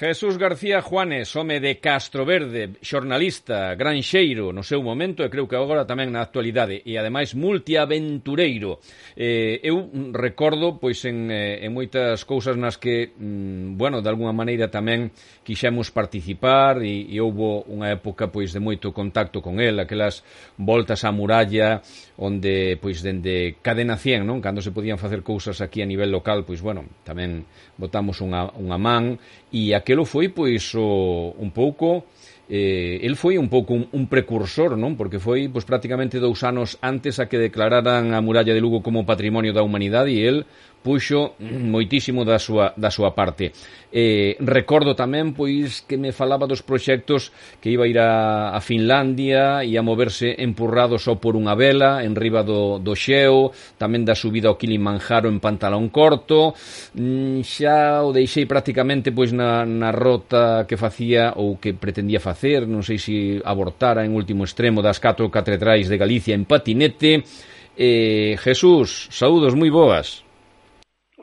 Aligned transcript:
Jesús 0.00 0.38
García 0.38 0.80
Juanes, 0.80 1.36
home 1.36 1.60
de 1.60 1.78
Castroverde, 1.78 2.70
xornalista, 2.80 3.74
granxeiro 3.74 4.48
no 4.48 4.64
seu 4.64 4.80
momento 4.80 5.20
e 5.20 5.28
creo 5.28 5.44
que 5.44 5.60
agora 5.60 5.84
tamén 5.84 6.08
na 6.08 6.24
actualidade 6.24 6.80
e 6.88 6.96
ademais 6.96 7.36
multiaventureiro. 7.36 8.80
Eh, 9.12 9.60
eu 9.60 9.92
recordo 10.16 10.80
pois 10.80 11.04
en, 11.04 11.28
eh, 11.28 11.60
en 11.68 11.76
moitas 11.76 12.24
cousas 12.24 12.56
nas 12.56 12.80
que, 12.80 13.12
mm, 13.12 13.76
bueno, 13.76 14.00
de 14.00 14.08
alguna 14.08 14.32
maneira 14.32 14.72
tamén 14.72 15.12
quixemos 15.44 15.92
participar 15.92 16.80
e, 16.80 17.04
e 17.04 17.20
houbo 17.20 17.68
unha 17.68 17.92
época 17.92 18.32
pois 18.32 18.56
de 18.56 18.60
moito 18.64 18.96
contacto 18.96 19.44
con 19.44 19.60
el, 19.60 19.84
aquelas 19.84 20.24
voltas 20.56 21.04
á 21.04 21.12
muralla, 21.12 21.84
onde 22.20 22.76
pois 22.76 23.00
dende 23.00 23.56
Cadena 23.64 23.96
100, 23.96 24.28
non? 24.28 24.44
Cando 24.44 24.60
se 24.60 24.76
podían 24.76 25.00
facer 25.00 25.24
cousas 25.24 25.64
aquí 25.64 25.80
a 25.80 25.88
nivel 25.88 26.12
local, 26.12 26.44
pois 26.44 26.60
bueno, 26.60 26.84
tamén 27.00 27.48
botamos 27.80 28.20
unha, 28.20 28.52
unha 28.60 28.76
man 28.76 29.16
e 29.48 29.72
aquelo 29.72 30.04
foi 30.04 30.28
pois 30.28 30.76
o, 30.76 31.32
un 31.40 31.48
pouco 31.48 32.04
eh, 32.52 33.00
el 33.06 33.16
foi 33.16 33.40
un 33.40 33.48
pouco 33.48 33.72
un, 33.72 33.88
un 33.96 34.04
precursor, 34.04 34.76
non? 34.76 35.00
Porque 35.00 35.16
foi 35.16 35.48
pois 35.48 35.64
prácticamente 35.64 36.20
dous 36.20 36.44
anos 36.44 36.76
antes 36.84 37.16
a 37.16 37.24
que 37.24 37.40
declararan 37.40 38.12
a 38.12 38.20
muralla 38.20 38.52
de 38.52 38.60
Lugo 38.60 38.84
como 38.84 39.08
patrimonio 39.08 39.56
da 39.56 39.64
humanidade 39.64 40.12
e 40.12 40.28
el 40.28 40.44
puxo 40.80 41.36
moitísimo 41.40 42.24
da 42.24 42.40
súa, 42.40 42.72
da 42.76 42.88
súa 42.88 43.12
parte. 43.12 43.52
Eh, 43.92 44.38
recordo 44.40 44.94
tamén, 44.94 45.34
pois, 45.34 45.82
que 45.84 45.98
me 45.98 46.14
falaba 46.14 46.46
dos 46.46 46.62
proxectos 46.62 47.34
que 47.60 47.74
iba 47.74 47.84
a 47.84 47.90
ir 47.90 47.98
a, 47.98 48.54
a 48.54 48.60
Finlandia 48.62 49.66
e 49.66 49.74
a 49.76 49.82
moverse 49.82 50.38
empurrado 50.38 50.96
só 50.96 51.18
por 51.18 51.36
unha 51.36 51.58
vela 51.58 52.00
en 52.06 52.14
riba 52.16 52.46
do, 52.46 52.78
do 52.78 52.94
xeo, 52.94 53.50
tamén 53.76 54.06
da 54.06 54.16
subida 54.16 54.48
ao 54.48 54.56
Kilimanjaro 54.56 55.28
en 55.28 55.42
pantalón 55.42 55.90
corto. 55.90 56.54
Mm, 56.96 57.42
xa 57.44 58.00
o 58.06 58.14
deixei 58.14 58.46
prácticamente 58.46 59.12
pois 59.12 59.34
na, 59.34 59.66
na 59.66 59.90
rota 59.92 60.64
que 60.64 60.80
facía 60.80 61.34
ou 61.36 61.60
que 61.60 61.76
pretendía 61.76 62.22
facer, 62.22 62.64
non 62.64 62.80
sei 62.86 62.96
se 62.96 63.42
abortara 63.44 64.06
en 64.06 64.16
último 64.16 64.46
extremo 64.46 64.80
das 64.80 65.02
catro 65.02 65.28
catedrais 65.28 65.90
de 65.90 66.00
Galicia 66.00 66.32
en 66.32 66.46
patinete. 66.48 67.26
Eh, 67.74 68.38
Jesús, 68.38 69.10
saúdos 69.10 69.58
moi 69.58 69.68
boas. 69.68 70.29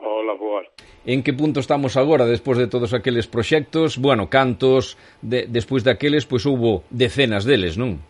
Ola, 0.08 0.32
boas. 0.32 0.66
En 1.04 1.22
que 1.22 1.36
punto 1.36 1.60
estamos 1.60 1.96
agora 1.96 2.24
despois 2.24 2.56
de 2.56 2.66
todos 2.66 2.96
aqueles 2.96 3.28
proxectos? 3.28 4.00
Bueno, 4.00 4.32
cantos 4.32 4.96
de, 5.20 5.44
despois 5.46 5.84
daqueles, 5.84 6.24
pois 6.24 6.48
houbo 6.48 6.88
decenas 6.88 7.44
deles, 7.44 7.76
non? 7.76 8.00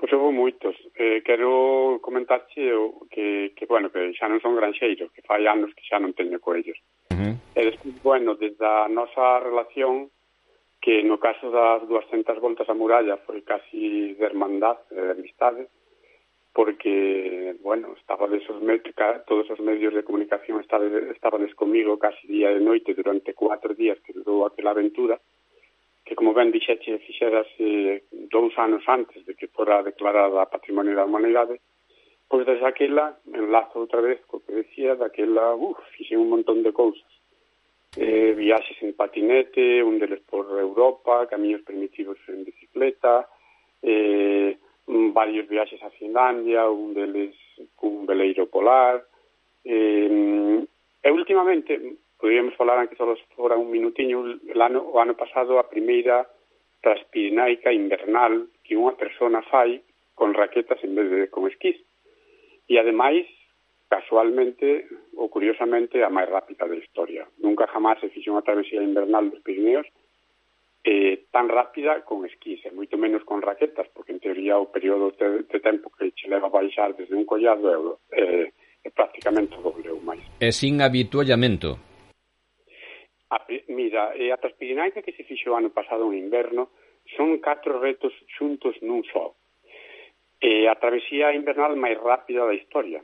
Pois 0.00 0.10
houve 0.16 0.32
moitos. 0.32 0.72
Eh, 0.96 1.20
quero 1.20 2.00
comentarche 2.00 2.72
que, 3.12 3.52
que, 3.52 3.64
bueno, 3.68 3.92
que 3.92 4.16
xa 4.16 4.26
non 4.26 4.40
son 4.40 4.56
granxeiros, 4.56 5.12
que 5.12 5.22
fai 5.22 5.44
anos 5.44 5.72
que 5.76 5.84
xa 5.84 6.00
non 6.00 6.16
teño 6.16 6.40
co 6.40 6.56
ellos. 6.56 6.80
Uh 7.12 7.16
-huh. 7.16 7.34
E 7.54 7.60
despois, 7.68 7.94
bueno, 8.00 8.34
desde 8.34 8.64
a 8.64 8.88
nosa 8.88 9.44
relación, 9.44 10.08
que 10.84 11.00
no 11.04 11.16
caso 11.16 11.48
das 11.48 11.80
200 11.88 12.40
voltas 12.44 12.68
a 12.68 12.76
muralla 12.76 13.16
foi 13.24 13.40
casi 13.40 14.12
de 14.12 14.24
hermandad, 14.24 14.76
eh, 14.92 15.00
de 15.00 15.12
amistade, 15.16 15.68
porque, 16.54 17.56
bueno, 17.62 17.94
estaban 17.98 18.32
esos 18.32 18.62
todos 19.26 19.50
os 19.50 19.60
medios 19.60 19.92
de 19.92 20.04
comunicación 20.04 20.60
estaban 20.62 21.46
comigo 21.56 21.98
casi 21.98 22.28
día 22.28 22.54
e 22.54 22.62
noite 22.62 22.94
durante 22.94 23.34
cuatro 23.34 23.74
días 23.74 23.98
que 24.06 24.14
durou 24.14 24.46
aquela 24.46 24.70
aventura, 24.70 25.18
que 26.06 26.14
como 26.14 26.30
ben 26.30 26.54
dixeche 26.54 27.02
fixerase 27.02 28.06
dous 28.30 28.54
anos 28.54 28.86
antes 28.86 29.26
de 29.26 29.34
que 29.34 29.50
fora 29.50 29.82
declarada 29.82 30.46
Patrimonio 30.46 30.94
da 30.94 31.02
Humanidade, 31.02 31.58
pois 32.30 32.46
desde 32.46 32.70
aquela, 32.70 33.18
enlazo 33.34 33.82
outra 33.82 33.98
vez 33.98 34.22
co 34.30 34.38
que 34.38 34.54
decía, 34.54 34.94
daquela, 34.94 35.58
uff, 35.58 35.82
fixen 35.98 36.22
un 36.22 36.30
montón 36.30 36.62
de 36.62 36.70
cousas. 36.70 37.10
Eh, 37.98 38.30
viaxes 38.38 38.78
en 38.78 38.94
patinete, 38.94 39.82
un 39.82 39.98
deles 39.98 40.22
por 40.22 40.46
Europa, 40.54 41.26
camiños 41.26 41.66
primitivos 41.66 42.18
en 42.30 42.46
bicicleta, 42.46 43.26
eh, 43.82 44.54
varios 44.86 45.48
viaxes 45.48 45.82
a 45.82 45.90
Finlandia, 45.90 46.68
un 46.68 46.94
deles 46.94 47.34
cun 47.76 48.06
veleiro 48.06 48.46
polar. 48.46 49.02
Eh, 49.64 50.60
e 51.02 51.08
últimamente, 51.10 51.80
podíamos 52.18 52.54
falar 52.54 52.78
aunque 52.78 52.96
só 52.96 53.08
fora 53.36 53.56
un 53.56 53.70
minutiño, 53.70 54.20
o 54.20 54.60
ano, 54.60 54.80
o 54.80 55.00
ano 55.00 55.14
pasado 55.14 55.58
a 55.58 55.68
primeira 55.68 56.28
transpirinaica 56.84 57.72
invernal 57.72 58.48
que 58.60 58.76
unha 58.76 58.92
persona 58.92 59.40
fai 59.48 59.80
con 60.12 60.36
raquetas 60.36 60.80
en 60.84 60.92
vez 60.94 61.08
de 61.08 61.20
con 61.32 61.48
esquís. 61.48 61.80
E 62.68 62.76
ademais, 62.76 63.24
casualmente 63.88 64.88
ou 65.16 65.28
curiosamente 65.28 66.04
a 66.04 66.12
máis 66.12 66.28
rápida 66.28 66.68
da 66.68 66.76
historia. 66.76 67.24
Nunca 67.40 67.68
jamás 67.68 68.00
se 68.00 68.12
fixo 68.12 68.32
unha 68.32 68.44
travesía 68.44 68.84
invernal 68.84 69.32
dos 69.32 69.40
Pirineos 69.40 69.88
eh, 70.84 71.24
tan 71.32 71.48
rápida 71.48 72.04
con 72.04 72.28
esquís 72.28 72.60
e 72.68 72.70
moito 72.70 73.00
menos 73.00 73.24
con 73.24 73.40
raquetas, 73.40 73.88
porque 73.96 74.12
en 74.12 74.20
teoría 74.20 74.60
o 74.60 74.68
período 74.68 75.16
de, 75.16 75.48
de 75.48 75.58
tempo 75.64 75.88
que 75.88 76.12
che 76.12 76.28
leva 76.28 76.52
a 76.52 76.52
baixar 76.52 76.92
desde 76.92 77.16
un 77.16 77.24
collado 77.24 78.04
é, 78.12 78.20
eh, 78.20 78.46
é 78.84 78.90
prácticamente 78.92 79.56
o 79.56 79.64
doble 79.64 79.88
ou 79.88 80.04
máis. 80.04 80.20
E 80.44 80.52
sin 80.52 80.84
habituallamento? 80.84 81.80
A, 83.32 83.40
eh, 83.48 83.64
mira, 83.72 84.12
e 84.12 84.28
a 84.28 84.36
Transpirinaica 84.36 85.00
que 85.00 85.16
se 85.16 85.24
fixo 85.24 85.50
o 85.50 85.56
ano 85.56 85.72
pasado 85.72 86.12
en 86.12 86.20
inverno 86.20 86.68
son 87.16 87.40
catro 87.40 87.80
retos 87.80 88.12
xuntos 88.36 88.76
nun 88.84 89.00
só. 89.08 89.32
Eh, 90.36 90.68
a 90.68 90.76
travesía 90.76 91.32
invernal 91.32 91.80
máis 91.80 91.96
rápida 91.96 92.44
da 92.44 92.52
historia. 92.52 93.00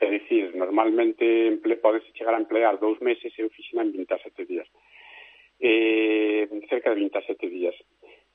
É 0.00 0.08
dicir, 0.08 0.56
normalmente 0.56 1.60
podes 1.60 1.78
podese 2.08 2.16
chegar 2.16 2.32
a 2.34 2.40
emplear 2.40 2.80
dous 2.80 2.96
meses 3.04 3.30
e 3.36 3.44
eu 3.44 3.52
fixina 3.52 3.84
en 3.84 3.92
27 3.92 4.48
días 4.48 4.66
eh, 5.62 6.48
cerca 6.68 6.90
de 6.90 6.96
27 6.96 7.48
días. 7.48 7.74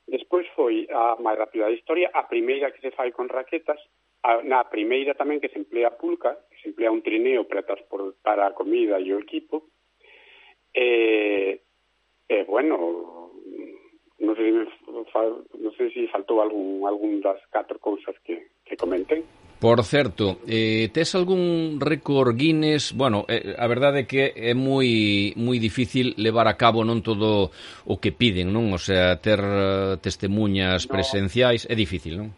Despois 0.08 0.48
foi 0.56 0.88
a 0.88 1.20
máis 1.20 1.36
rápida 1.36 1.68
da 1.68 1.76
historia, 1.76 2.08
a 2.16 2.24
primeira 2.24 2.72
que 2.72 2.80
se 2.80 2.96
fai 2.96 3.12
con 3.12 3.28
raquetas, 3.28 3.78
a, 4.24 4.40
na 4.48 4.64
primeira 4.64 5.12
tamén 5.20 5.44
que 5.44 5.52
se 5.52 5.60
emplea 5.60 6.00
pulca, 6.00 6.48
que 6.48 6.58
se 6.64 6.72
emplea 6.72 6.96
un 6.96 7.04
trineo 7.04 7.44
para 7.44 7.68
transportar 7.68 8.40
a 8.40 8.56
comida 8.56 8.96
e 9.04 9.12
o 9.12 9.20
equipo, 9.20 9.68
e, 10.72 10.88
eh, 10.88 11.54
eh, 12.32 12.44
bueno, 12.48 13.36
non 14.24 14.34
sei, 14.40 14.50
non 14.56 15.72
sei 15.76 15.92
se 15.92 16.08
faltou 16.08 16.40
algún, 16.40 16.88
algún 16.88 17.20
das 17.20 17.44
catro 17.52 17.76
cousas 17.84 18.16
que, 18.24 18.56
que 18.64 18.80
comenten. 18.80 19.28
Por 19.60 19.84
certo, 19.84 20.38
eh, 20.48 20.90
tes 20.94 21.16
algún 21.16 21.80
récord 21.82 22.38
Guinness? 22.38 22.94
Bueno, 22.94 23.26
eh, 23.28 23.56
a 23.58 23.66
verdade 23.66 24.06
é 24.06 24.06
que 24.06 24.30
é 24.38 24.54
moi 24.54 25.34
moi 25.34 25.58
difícil 25.58 26.14
levar 26.22 26.46
a 26.46 26.54
cabo 26.54 26.86
non 26.86 27.02
todo 27.02 27.50
o 27.90 27.98
que 27.98 28.14
piden, 28.14 28.54
non? 28.54 28.70
O 28.70 28.78
sea, 28.78 29.18
ter 29.18 29.42
eh, 29.42 29.98
testemunhas 29.98 30.86
no, 30.86 30.94
presenciais 30.94 31.66
é 31.66 31.74
difícil, 31.74 32.22
non? 32.22 32.30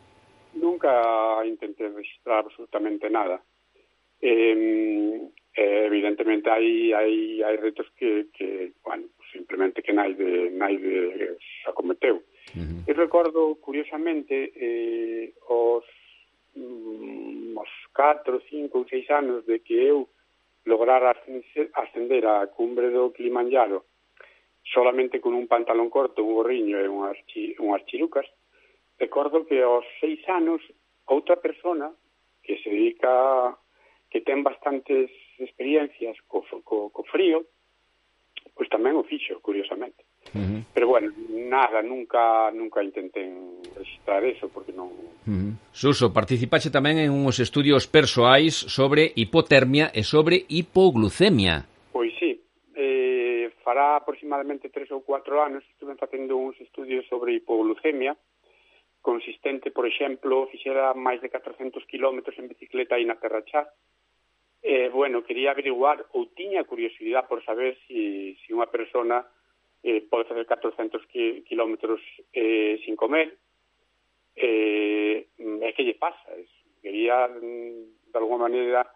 Nunca 0.56 0.96
intenté 1.44 1.92
registrar 1.92 2.48
absolutamente 2.48 3.12
nada. 3.12 3.44
Eh, 4.24 5.20
eh, 5.60 5.92
evidentemente 5.92 6.48
hai, 6.48 6.96
hai, 6.96 7.44
hai 7.44 7.56
retos 7.60 7.92
que, 8.00 8.32
que 8.32 8.72
bueno, 8.80 9.12
simplemente 9.36 9.84
que 9.84 9.92
naide, 9.92 10.56
naide 10.56 11.36
se 11.36 11.68
acometeu. 11.68 12.24
Uh 12.56 12.64
-huh. 12.64 12.80
E 12.88 12.92
recordo, 12.96 13.60
curiosamente, 13.60 14.56
eh, 14.56 15.36
os 15.52 15.84
4, 18.00 18.40
5 18.48 18.78
ou 18.78 18.88
6 18.88 19.10
anos 19.12 19.46
de 19.46 19.60
que 19.60 19.76
eu 19.76 20.08
lograra 20.66 21.12
ascender 21.76 22.26
a 22.26 22.48
cumbre 22.48 22.88
do 22.96 23.12
Kilimanjaro 23.12 23.84
solamente 24.64 25.20
con 25.20 25.34
un 25.34 25.48
pantalón 25.52 25.90
corto, 25.90 26.24
un 26.24 26.36
gorriño 26.40 26.80
e 26.80 26.88
unhas, 26.88 27.20
chi, 27.28 27.60
unhas 27.60 27.84
chirucas, 27.92 28.24
recordo 28.96 29.44
que 29.44 29.60
aos 29.60 29.84
seis 30.00 30.24
anos 30.32 30.64
outra 31.12 31.36
persona 31.44 31.92
que 32.40 32.56
se 32.64 32.72
dedica 32.72 33.60
que 34.08 34.24
ten 34.24 34.48
bastantes 34.48 35.12
experiencias 35.36 36.16
co, 36.32 36.48
co, 36.64 36.88
co 36.96 37.04
frío, 37.04 37.52
pois 38.56 38.72
tamén 38.72 38.96
o 38.96 39.04
fixo, 39.04 39.44
curiosamente. 39.44 40.08
Uh 40.34 40.40
-huh. 40.40 40.62
Pero 40.74 40.88
bueno, 40.88 41.12
nada, 41.30 41.82
nunca 41.82 42.52
nunca 42.52 42.84
intenten 42.84 43.62
registrar 43.76 44.24
eso 44.26 44.50
porque 44.50 44.72
non... 44.74 44.90
Uh 44.90 45.30
-huh. 45.30 45.52
Suso, 45.72 46.14
participaxe 46.14 46.70
tamén 46.70 47.00
en 47.00 47.10
uns 47.10 47.40
estudios 47.40 47.88
persoais 47.88 48.54
sobre 48.54 49.12
hipotermia 49.16 49.90
e 49.94 50.04
sobre 50.04 50.46
hipoglucemia. 50.48 51.66
Pois 51.92 52.14
sí, 52.20 52.38
eh, 52.76 53.50
fará 53.66 53.98
aproximadamente 53.98 54.70
tres 54.70 54.90
ou 54.92 55.02
cuatro 55.02 55.42
anos 55.42 55.64
estuve 55.74 55.96
facendo 55.96 56.38
uns 56.38 56.58
estudios 56.62 57.06
sobre 57.10 57.34
hipoglucemia 57.34 58.18
consistente, 59.02 59.72
por 59.72 59.88
exemplo, 59.88 60.48
fixera 60.52 60.94
máis 60.94 61.24
de 61.24 61.32
400 61.32 61.82
kilómetros 61.88 62.36
en 62.38 62.52
bicicleta 62.52 62.96
aí 62.96 63.08
na 63.08 63.16
Terrachá, 63.16 63.72
eh, 64.62 64.90
bueno, 64.90 65.24
quería 65.24 65.52
averiguar 65.52 66.04
ou 66.12 66.28
tiña 66.36 66.68
curiosidade 66.68 67.28
por 67.32 67.40
saber 67.48 67.80
se 67.88 68.36
si, 68.36 68.38
si 68.44 68.50
unha 68.52 68.68
persona 68.68 69.24
eh, 69.84 70.04
pode 70.10 70.26
facer 70.26 70.46
400 70.46 71.06
kilómetros 71.46 72.02
eh, 72.34 72.80
sin 72.86 72.96
comer, 72.96 73.38
eh, 74.36 75.28
é 75.38 75.74
que 75.74 75.84
lle 75.84 75.96
pasa, 75.96 76.36
es, 76.36 76.48
quería 76.82 77.28
mm, 77.28 78.12
de 78.12 78.18
alguma 78.18 78.48
maneira 78.48 78.88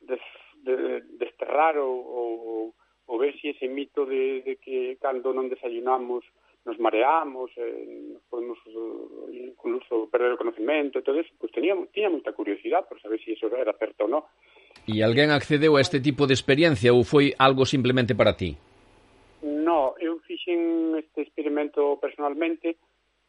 des, 0.00 0.20
de, 0.62 1.02
desterrar 1.18 1.78
ou, 1.78 1.94
ou, 1.94 2.74
ou 3.06 3.18
ver 3.18 3.34
si 3.38 3.50
ese 3.50 3.68
mito 3.68 4.06
de, 4.06 4.42
de 4.42 4.56
que 4.56 4.98
cando 5.00 5.32
non 5.32 5.50
desayunamos 5.50 6.24
nos 6.64 6.78
mareamos, 6.78 7.50
eh, 7.56 8.12
nos 8.12 8.22
podemos 8.28 8.58
uh, 8.66 9.32
incluso 9.32 10.08
perder 10.12 10.36
o 10.36 10.36
conocimento 10.36 11.00
e 11.00 11.02
todo 11.02 11.16
eso, 11.16 11.32
pois 11.40 11.48
pues 11.48 11.52
tenía, 11.56 11.72
tenía 11.88 12.12
moita 12.12 12.36
curiosidade 12.36 12.84
por 12.84 13.00
saber 13.00 13.16
se 13.24 13.32
si 13.32 13.40
eso 13.40 13.48
era 13.56 13.72
certo 13.80 14.04
ou 14.04 14.12
non. 14.12 14.22
E 14.84 15.00
alguén 15.00 15.32
accedeu 15.32 15.80
a 15.80 15.80
este 15.80 16.04
tipo 16.04 16.28
de 16.28 16.36
experiencia 16.36 16.92
ou 16.92 17.00
foi 17.00 17.32
algo 17.40 17.64
simplemente 17.64 18.12
para 18.12 18.36
ti? 18.36 18.60
No, 19.60 19.94
eu 20.00 20.18
fixen 20.24 20.96
este 20.96 21.22
experimento 21.22 22.00
personalmente, 22.00 22.80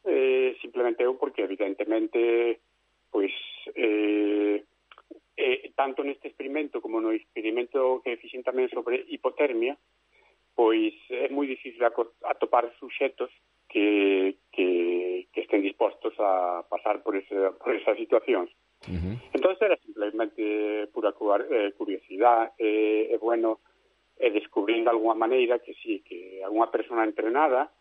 eh, 0.08 0.56
simplemente 0.62 1.04
eu 1.04 1.20
porque 1.20 1.44
evidentemente 1.44 2.64
pois 3.12 3.32
eh, 3.76 4.64
eh, 5.36 5.72
tanto 5.76 6.04
neste 6.04 6.32
experimento 6.32 6.80
como 6.80 7.04
no 7.04 7.12
experimento 7.12 8.00
que 8.02 8.18
fixen 8.18 8.42
tamén 8.42 8.72
sobre 8.72 9.04
hipotermia, 9.12 9.76
pois 10.56 10.96
é 11.12 11.28
moi 11.28 11.46
difícil 11.46 11.84
atopar 11.84 12.72
suxetos 12.80 13.30
que, 13.68 14.40
que, 14.52 15.28
que 15.32 15.42
estén 15.42 15.64
dispostos 15.64 16.16
a 16.20 16.64
pasar 16.68 17.04
por, 17.04 17.16
ese, 17.16 17.36
por 17.60 17.76
esas 17.76 17.96
situacións. 18.00 18.52
Uh 18.88 18.98
-huh. 18.98 19.16
Entón 19.36 19.56
era 19.62 19.78
simplemente 19.80 20.88
pura 20.92 21.14
curiosidade, 21.14 22.52
eh, 22.60 22.66
é 22.66 22.68
eh, 22.68 23.16
eh, 23.16 23.18
bueno 23.18 23.60
e 24.18 24.30
descubrindo 24.32 24.90
algunha 24.90 25.16
maneira 25.16 25.60
que 25.60 25.74
sí, 25.80 26.04
que 26.06 26.44
algunha 26.44 26.72
persona 26.72 27.04
entrenada 27.04 27.72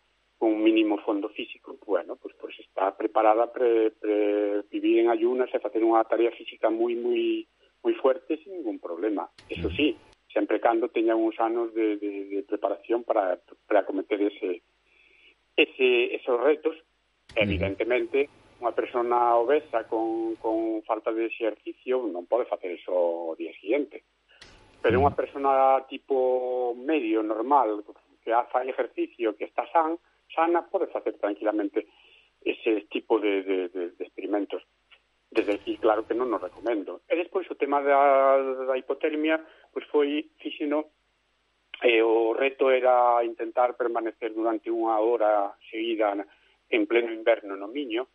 con 0.41 0.57
un 0.57 0.63
mínimo 0.63 0.97
fondo 1.05 1.29
físico, 1.29 1.77
bueno, 1.85 2.15
pues, 2.15 2.33
pues 2.41 2.57
está 2.59 2.97
preparada 2.97 3.53
para 3.53 3.91
pre, 3.93 4.63
vivir 4.71 4.99
en 4.99 5.09
ayunas 5.09 5.53
e 5.53 5.61
facer 5.61 5.85
unha 5.85 6.01
tarea 6.09 6.33
física 6.33 6.73
moi, 6.73 6.97
moi, 6.97 7.45
moi 7.85 7.93
fuerte 8.01 8.41
sin 8.41 8.57
ningún 8.57 8.81
problema. 8.81 9.29
Eso 9.45 9.69
sí, 9.69 9.93
sempre 10.33 10.57
cando 10.57 10.89
teña 10.89 11.13
uns 11.13 11.37
anos 11.37 11.69
de, 11.77 12.01
de, 12.01 12.25
de 12.25 12.39
preparación 12.41 13.05
para, 13.05 13.37
para 13.69 13.85
cometer 13.85 14.17
ese, 14.17 14.65
ese, 15.53 16.15
esos 16.15 16.41
retos, 16.41 16.73
evidentemente, 17.37 18.25
unha 18.61 18.73
persona 18.77 19.37
obesa 19.41 19.89
con, 19.89 20.37
con 20.37 20.85
falta 20.85 21.09
de 21.09 21.29
exercicio 21.29 22.05
non 22.05 22.29
pode 22.29 22.45
facer 22.45 22.77
eso 22.77 22.93
o 22.93 23.33
día 23.33 23.49
siguiente. 23.57 24.05
Pero 24.81 24.97
mm. 24.97 25.01
unha 25.01 25.13
persona 25.13 25.51
tipo 25.85 26.73
medio, 26.75 27.21
normal, 27.21 27.85
que 28.25 28.33
fai 28.49 28.69
ejercicio, 28.69 29.37
que 29.37 29.45
está 29.45 29.65
san, 29.69 29.97
sana, 30.33 30.65
pode 30.65 30.89
facer 30.89 31.17
tranquilamente 31.17 31.87
ese 32.41 32.89
tipo 32.89 33.19
de, 33.19 33.43
de, 33.43 33.57
de, 33.69 33.83
de 33.93 34.03
experimentos. 34.03 34.65
Desde 35.29 35.53
aquí, 35.53 35.77
claro 35.77 36.03
que 36.03 36.17
non 36.17 36.27
nos 36.27 36.43
recomendo. 36.43 37.07
E 37.07 37.15
despois 37.15 37.47
o 37.47 37.55
tema 37.55 37.79
da, 37.79 38.67
da 38.67 38.75
hipotermia, 38.75 39.39
pois 39.71 39.87
foi 39.87 40.27
fixino 40.41 40.91
eh, 41.81 42.03
o 42.03 42.33
reto 42.33 42.69
era 42.69 43.23
intentar 43.23 43.73
permanecer 43.79 44.33
durante 44.35 44.69
unha 44.69 44.99
hora 45.01 45.55
seguida 45.71 46.13
en 46.69 46.85
pleno 46.85 47.15
inverno 47.15 47.55
no 47.55 47.71
Miño. 47.71 48.11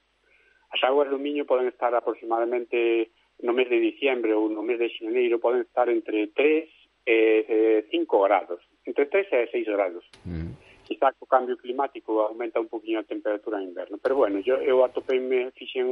As 0.70 0.82
aguas 0.84 1.08
do 1.08 1.18
Miño 1.18 1.48
poden 1.48 1.66
estar 1.72 1.94
aproximadamente 1.94 3.10
no 3.42 3.52
mes 3.52 3.68
de 3.68 3.80
diciembre 3.80 4.32
ou 4.32 4.48
no 4.48 4.62
mes 4.62 4.78
de 4.78 4.88
xaneiro 4.88 5.38
poden 5.38 5.64
estar 5.66 5.88
entre 5.88 6.32
3 6.32 6.68
e 7.06 7.86
5 7.90 8.22
grados, 8.22 8.60
entre 8.84 9.06
3 9.06 9.26
e 9.32 9.48
6 9.52 9.66
grados. 9.66 10.04
Mm. 10.24 10.56
Quizá 10.86 11.10
o 11.18 11.26
cambio 11.26 11.58
climático 11.58 12.22
aumenta 12.22 12.60
un 12.60 12.68
poquinho 12.68 13.00
a 13.00 13.08
temperatura 13.08 13.58
en 13.58 13.68
inverno, 13.70 13.98
pero 13.98 14.14
bueno, 14.16 14.38
yo, 14.40 14.56
eu 14.62 14.84
atopeime, 14.86 15.50
fixen 15.52 15.86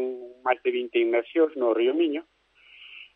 máis 0.46 0.62
de 0.62 0.70
20 0.70 0.98
inmersións 1.02 1.52
no 1.58 1.74
Río 1.74 1.94
Miño, 1.94 2.22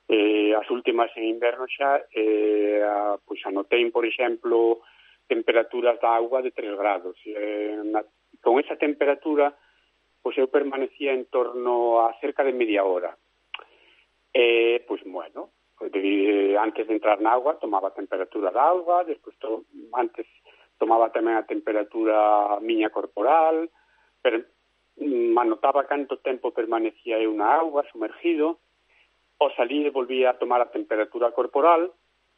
eh, 0.08 0.54
as 0.58 0.66
últimas 0.70 1.10
en 1.14 1.24
inverno 1.30 1.66
xa, 1.70 2.02
eh, 2.10 2.82
a, 2.82 3.14
pois 3.22 3.38
anotei, 3.46 3.86
por 3.94 4.04
exemplo, 4.04 4.82
temperaturas 5.28 6.00
da 6.00 6.16
agua 6.16 6.42
de 6.42 6.50
3 6.50 6.74
grados. 6.74 7.14
Eh, 7.24 7.78
na, 7.84 8.02
con 8.42 8.58
esa 8.58 8.74
temperatura, 8.74 9.54
pois 10.22 10.34
eu 10.38 10.50
permanecía 10.50 11.14
en 11.14 11.30
torno 11.30 12.02
a 12.02 12.16
cerca 12.18 12.42
de 12.42 12.52
media 12.52 12.82
hora, 12.82 13.14
Eh, 14.38 14.76
e, 14.76 14.80
pois, 14.86 15.02
bueno, 15.02 15.50
eh, 15.80 16.56
antes 16.56 16.86
de 16.86 16.94
entrar 16.94 17.20
na 17.20 17.32
agua 17.32 17.58
tomaba 17.58 17.88
a 17.88 17.98
temperatura 17.98 18.54
da 18.54 18.70
auga, 18.70 19.02
despois 19.02 19.34
to, 19.42 19.66
antes 19.98 20.26
tomaba 20.78 21.10
tamén 21.10 21.34
a 21.34 21.42
temperatura 21.42 22.54
miña 22.62 22.94
corporal, 22.94 23.66
pero 24.22 24.46
mm, 25.02 25.34
anotaba 25.34 25.90
canto 25.90 26.22
tempo 26.22 26.54
permanecía 26.54 27.18
eu 27.18 27.34
na 27.34 27.58
auga 27.58 27.82
sumergido, 27.90 28.62
o 29.42 29.50
salir 29.58 29.90
volvía 29.90 30.30
a 30.30 30.38
tomar 30.38 30.62
a 30.62 30.70
temperatura 30.70 31.34
corporal 31.34 31.90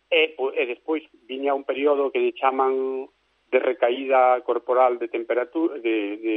e, 0.08 0.32
e 0.32 0.62
despois 0.64 1.04
viña 1.28 1.52
un 1.52 1.68
período 1.68 2.08
que 2.08 2.32
chaman 2.32 3.12
de 3.52 3.58
recaída 3.60 4.40
corporal 4.40 4.96
de 4.96 5.08
temperatura 5.12 5.76
de, 5.84 5.96
de, 6.16 6.36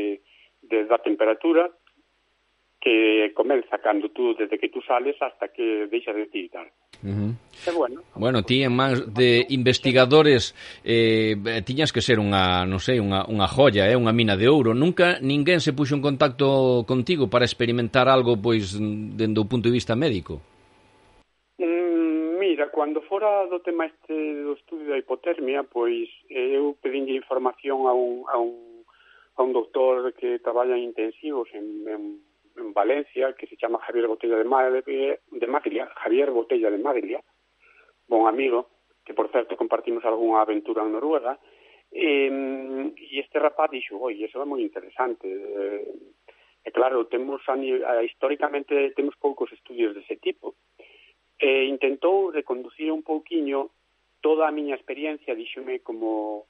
de 0.59 0.77
da 0.91 0.99
temperatura 0.99 1.71
que 2.83 3.31
comeza 3.33 3.77
cando 3.77 4.09
tú, 4.09 4.35
desde 4.35 4.59
que 4.59 4.67
tú 4.67 4.81
sales 4.81 5.15
hasta 5.21 5.47
que 5.47 5.87
deixas 5.87 6.15
de 6.17 6.25
tirar. 6.25 6.67
Uh 7.01 7.07
-huh. 7.07 7.75
Bueno. 7.77 8.01
Bueno, 8.15 8.43
ti 8.43 8.61
en 8.63 8.75
máis 8.75 8.99
de 9.07 9.45
investigadores 9.49 10.51
eh, 10.83 11.35
tiñas 11.63 11.93
que 11.93 12.01
ser 12.03 12.19
unha, 12.19 12.67
non 12.67 12.83
sei, 12.83 12.99
unha, 12.99 13.23
unha 13.23 13.47
joya, 13.47 13.87
eh, 13.87 13.95
unha 13.95 14.11
mina 14.11 14.35
de 14.35 14.51
ouro. 14.51 14.75
Nunca 14.75 15.15
ninguén 15.23 15.63
se 15.63 15.71
puxo 15.71 15.95
en 15.95 16.03
contacto 16.03 16.83
contigo 16.83 17.31
para 17.31 17.47
experimentar 17.47 18.11
algo 18.11 18.35
pois 18.35 18.75
dende 18.75 19.39
o 19.39 19.47
punto 19.47 19.71
de 19.71 19.77
vista 19.79 19.95
médico? 19.95 20.43
Mm, 21.63 22.35
mira, 22.35 22.67
cando 22.67 22.99
fora 23.07 23.47
do 23.47 23.63
tema 23.63 23.87
este 23.87 24.15
do 24.43 24.59
estudio 24.59 24.91
da 24.91 24.99
hipotermia, 24.99 25.63
pois 25.63 26.11
eh, 26.27 26.59
eu 26.59 26.75
pedinlle 26.83 27.15
información 27.15 27.87
a 27.87 27.95
un, 27.95 28.27
a 28.27 28.35
un, 28.35 28.83
a 29.37 29.39
un 29.39 29.51
doctor 29.55 30.11
que 30.19 30.43
traballa 30.43 30.75
en 30.75 30.91
intensivos 30.91 31.47
en, 31.55 31.87
en 31.87 32.32
en 32.57 32.73
Valencia 32.73 33.33
que 33.33 33.47
se 33.47 33.57
chama 33.57 33.79
Javier 33.79 34.07
Botella 34.07 34.37
de, 34.37 34.43
Madre, 34.43 34.83
de 34.83 35.47
Maglia, 35.47 35.87
Javier 36.03 36.31
Botella 36.31 36.69
de 36.69 36.77
Maglia, 36.77 37.23
bon 38.07 38.27
amigo, 38.27 38.69
que 39.05 39.13
por 39.13 39.31
certo 39.31 39.57
compartimos 39.57 40.05
algunha 40.05 40.41
aventura 40.41 40.83
en 40.83 40.91
Noruega, 40.91 41.39
e, 41.91 42.31
e 42.97 43.19
este 43.19 43.37
rapaz 43.37 43.69
dixo, 43.69 43.99
oi, 44.01 44.23
eso 44.23 44.41
é 44.41 44.45
moi 44.45 44.61
interesante, 44.61 45.27
eh, 45.29 45.85
e 46.65 46.69
claro, 46.71 47.05
temos 47.05 47.41
históricamente 48.05 48.91
temos 48.97 49.15
poucos 49.19 49.51
estudios 49.51 49.93
dese 49.93 50.17
tipo, 50.17 50.55
e 51.37 51.65
intentou 51.69 52.31
reconducir 52.31 52.89
un 52.89 53.03
pouquiño 53.03 53.69
toda 54.21 54.47
a 54.47 54.55
miña 54.55 54.73
experiencia, 54.73 55.35
díxome 55.35 55.83
como 55.83 56.47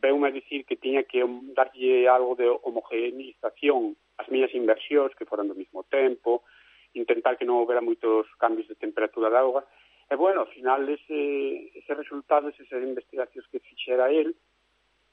veume 0.00 0.28
a 0.28 0.32
dicir 0.32 0.64
que 0.66 0.76
tiña 0.76 1.04
que 1.04 1.24
darlle 1.54 2.08
algo 2.08 2.34
de 2.34 2.48
homogeneización 2.48 3.96
as 4.18 4.28
miñas 4.28 4.54
inversións 4.54 5.14
que 5.14 5.26
foran 5.26 5.48
do 5.48 5.58
mismo 5.58 5.82
tempo, 5.90 6.42
intentar 6.94 7.34
que 7.34 7.46
non 7.46 7.58
houbera 7.58 7.82
moitos 7.82 8.30
cambios 8.38 8.70
de 8.70 8.78
temperatura 8.78 9.30
da 9.30 9.42
auga, 9.42 9.66
e 10.06 10.14
bueno, 10.14 10.44
ao 10.44 10.52
final 10.52 10.86
ese, 10.86 11.74
ese 11.74 11.92
resultados, 11.94 12.54
esas 12.60 12.82
investigacións 12.82 13.46
que 13.50 13.58
fixera 13.58 14.12
el, 14.12 14.36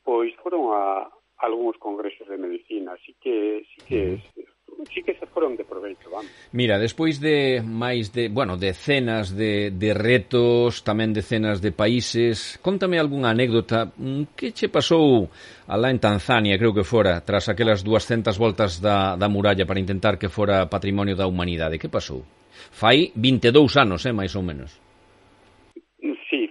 pois 0.05 0.33
foron 0.37 0.69
a, 0.73 1.09
a 1.09 1.43
algúns 1.49 1.77
congresos 1.81 2.27
de 2.29 2.37
medicina, 2.37 2.93
así 2.93 3.17
que, 3.17 3.65
así 3.65 3.79
que 3.89 3.99
mm 4.21 4.60
sí 4.89 5.03
que 5.03 5.13
se 5.13 5.25
foron 5.27 5.55
de 5.55 5.63
proveito, 5.63 6.09
vamos. 6.09 6.31
Mira, 6.51 6.79
despois 6.79 7.19
de 7.21 7.61
máis 7.61 8.09
de, 8.15 8.29
bueno, 8.29 8.57
decenas 8.57 9.35
de, 9.35 9.71
de 9.71 9.91
retos, 9.93 10.81
tamén 10.81 11.13
decenas 11.13 11.61
de 11.61 11.71
países, 11.75 12.57
contame 12.63 12.97
algunha 12.97 13.29
anécdota 13.29 13.93
mm, 13.93 14.33
que 14.33 14.55
che 14.55 14.71
pasou 14.71 15.29
alá 15.69 15.89
en 15.93 15.99
Tanzania, 15.99 16.57
creo 16.57 16.73
que 16.73 16.83
fora, 16.83 17.21
tras 17.21 17.47
aquelas 17.47 17.83
200 17.85 18.35
voltas 18.37 18.81
da, 18.81 19.15
da 19.15 19.27
muralla 19.29 19.65
para 19.65 19.79
intentar 19.79 20.17
que 20.17 20.27
fora 20.27 20.67
patrimonio 20.67 21.15
da 21.15 21.27
humanidade. 21.27 21.79
Que 21.79 21.87
pasou? 21.87 22.25
Fai 22.71 23.11
22 23.15 23.77
anos, 23.77 24.05
eh, 24.05 24.13
máis 24.13 24.35
ou 24.35 24.43
menos 24.43 24.90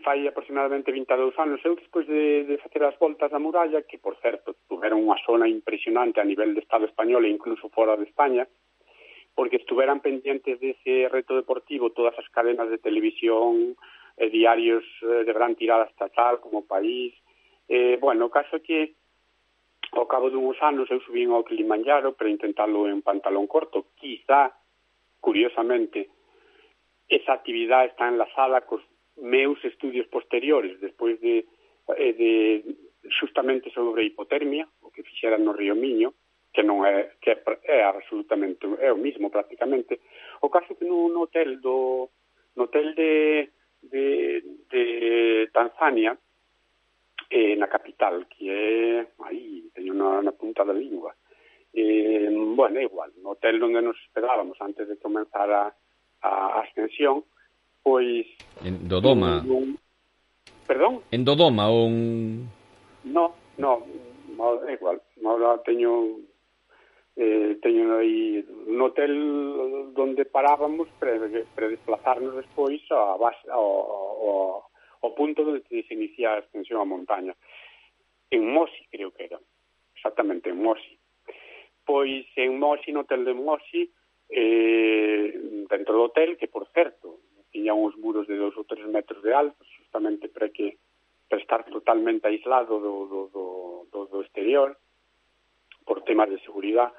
fai 0.00 0.26
aproximadamente 0.26 0.92
22 0.92 1.38
anos. 1.38 1.60
Eu, 1.64 1.76
despois 1.76 2.06
de, 2.06 2.44
de 2.44 2.58
facer 2.58 2.82
as 2.84 2.98
voltas 2.98 3.30
da 3.30 3.38
muralla, 3.38 3.82
que, 3.82 3.98
por 3.98 4.16
certo, 4.18 4.56
tuveron 4.68 5.04
unha 5.04 5.16
zona 5.24 5.48
impresionante 5.48 6.20
a 6.20 6.26
nivel 6.26 6.52
de 6.52 6.60
Estado 6.60 6.84
español 6.84 7.24
e 7.24 7.32
incluso 7.32 7.70
fora 7.70 7.96
de 7.96 8.04
España, 8.04 8.44
porque 9.34 9.56
estuveran 9.56 10.04
pendientes 10.04 10.58
dese 10.60 11.08
reto 11.08 11.38
deportivo 11.38 11.94
todas 11.94 12.12
as 12.18 12.28
cadenas 12.28 12.68
de 12.68 12.82
televisión, 12.82 13.78
eh, 14.18 14.28
diarios 14.28 14.84
eh, 15.00 15.24
de 15.24 15.32
gran 15.32 15.54
tirada 15.56 15.88
estatal 15.88 16.40
como 16.40 16.66
país. 16.66 17.14
Eh, 17.68 17.96
bueno, 18.00 18.26
o 18.26 18.34
caso 18.34 18.56
é 18.56 18.60
que 18.60 18.98
ao 19.94 20.06
cabo 20.06 20.30
dunhos 20.30 20.58
anos 20.60 20.90
eu 20.90 21.00
subín 21.00 21.30
ao 21.30 21.46
Kilimanjaro 21.46 22.12
para 22.18 22.30
intentalo 22.30 22.90
en 22.90 23.00
pantalón 23.00 23.46
corto. 23.46 23.94
Quizá, 23.96 24.52
curiosamente, 25.22 26.10
esa 27.08 27.32
actividade 27.32 27.90
está 27.90 28.06
enlazada 28.06 28.62
cos 28.62 28.82
meus 29.20 29.62
estudios 29.64 30.06
posteriores 30.08 30.80
despois 30.80 31.20
de, 31.20 31.46
eh, 31.96 32.12
de 32.12 32.32
justamente 33.08 33.70
sobre 33.70 34.04
hipotermia, 34.04 34.68
o 34.82 34.90
que 34.90 35.02
fixera 35.02 35.38
no 35.38 35.52
Río 35.52 35.74
Miño, 35.74 36.14
que 36.52 36.62
non 36.66 36.82
é, 36.82 37.14
que 37.22 37.30
é 37.30 37.78
absolutamente 37.86 38.66
é 38.82 38.90
o 38.90 38.98
mismo 38.98 39.30
prácticamente. 39.30 40.02
O 40.42 40.50
caso 40.50 40.74
que 40.74 40.84
nun 40.84 41.14
hotel 41.14 41.62
do 41.62 42.10
no 42.58 42.66
hotel 42.66 42.94
de, 42.98 43.48
de, 43.82 44.42
de 44.68 44.82
Tanzania, 45.54 46.18
eh, 47.30 47.54
na 47.54 47.70
capital, 47.70 48.26
que 48.26 48.50
é, 48.50 49.06
aí, 49.22 49.70
teño 49.70 49.94
na, 49.94 50.22
na 50.22 50.32
punta 50.34 50.66
da 50.66 50.74
lingua, 50.74 51.14
eh, 51.72 52.26
bueno, 52.30 52.82
é 52.82 52.84
igual, 52.84 53.14
no 53.22 53.38
hotel 53.38 53.62
onde 53.62 53.80
nos 53.80 53.96
esperábamos 54.02 54.58
antes 54.60 54.88
de 54.88 54.98
comenzar 54.98 55.46
a, 55.50 55.70
a 56.22 56.60
ascensión, 56.66 57.22
pois... 57.82 58.26
En 58.64 58.88
Dodoma? 58.88 59.42
Un, 59.46 59.78
perdón? 60.66 61.02
En 61.10 61.24
Dodoma 61.24 61.68
ou 61.68 61.86
un... 61.86 62.48
No, 63.04 63.34
no, 63.58 63.86
mal, 64.36 64.62
é 64.68 64.74
igual. 64.74 65.00
Ahora 65.24 65.58
teño 65.58 66.20
eh, 67.16 67.58
teño 67.62 67.96
aí 67.96 68.44
un 68.66 68.80
hotel 68.80 69.12
onde 69.96 70.24
parábamos 70.24 70.88
para, 70.98 71.20
para 71.54 71.68
desplazarnos 71.68 72.34
despois 72.36 72.80
a 72.90 73.16
base, 73.16 73.44
ao, 73.50 73.68
ao, 74.24 74.70
ao 75.02 75.10
punto 75.14 75.42
onde 75.42 75.60
se 75.68 75.94
inicia 75.94 76.32
a 76.32 76.40
extensión 76.40 76.80
a 76.80 76.88
montaña. 76.88 77.36
En 78.30 78.48
Mosi, 78.48 78.86
creo 78.90 79.10
que 79.12 79.24
era. 79.24 79.38
Exactamente, 79.94 80.48
en 80.48 80.62
Mosi. 80.62 80.96
Pois 81.84 82.26
en 82.36 82.58
Mosi, 82.58 82.92
no 82.92 83.00
hotel 83.00 83.24
de 83.24 83.34
Mosi, 83.34 83.90
eh, 84.30 85.34
dentro 85.68 85.94
do 85.94 86.04
hotel, 86.08 86.38
que 86.38 86.48
por 86.48 86.68
certo, 86.72 87.18
tiña 87.50 87.74
uns 87.74 87.96
muros 87.96 88.26
de 88.26 88.36
dos 88.36 88.56
ou 88.56 88.64
tres 88.64 88.86
metros 88.86 89.22
de 89.22 89.34
alto, 89.34 89.62
justamente 89.78 90.28
para 90.28 90.48
que 90.48 90.78
para 91.28 91.40
estar 91.40 91.62
totalmente 91.70 92.26
aislado 92.26 92.80
do, 92.80 93.06
do, 93.06 93.20
do, 93.30 93.44
do, 93.92 94.00
do 94.06 94.18
exterior, 94.22 94.76
por 95.86 96.02
temas 96.02 96.28
de 96.30 96.38
seguridade, 96.40 96.92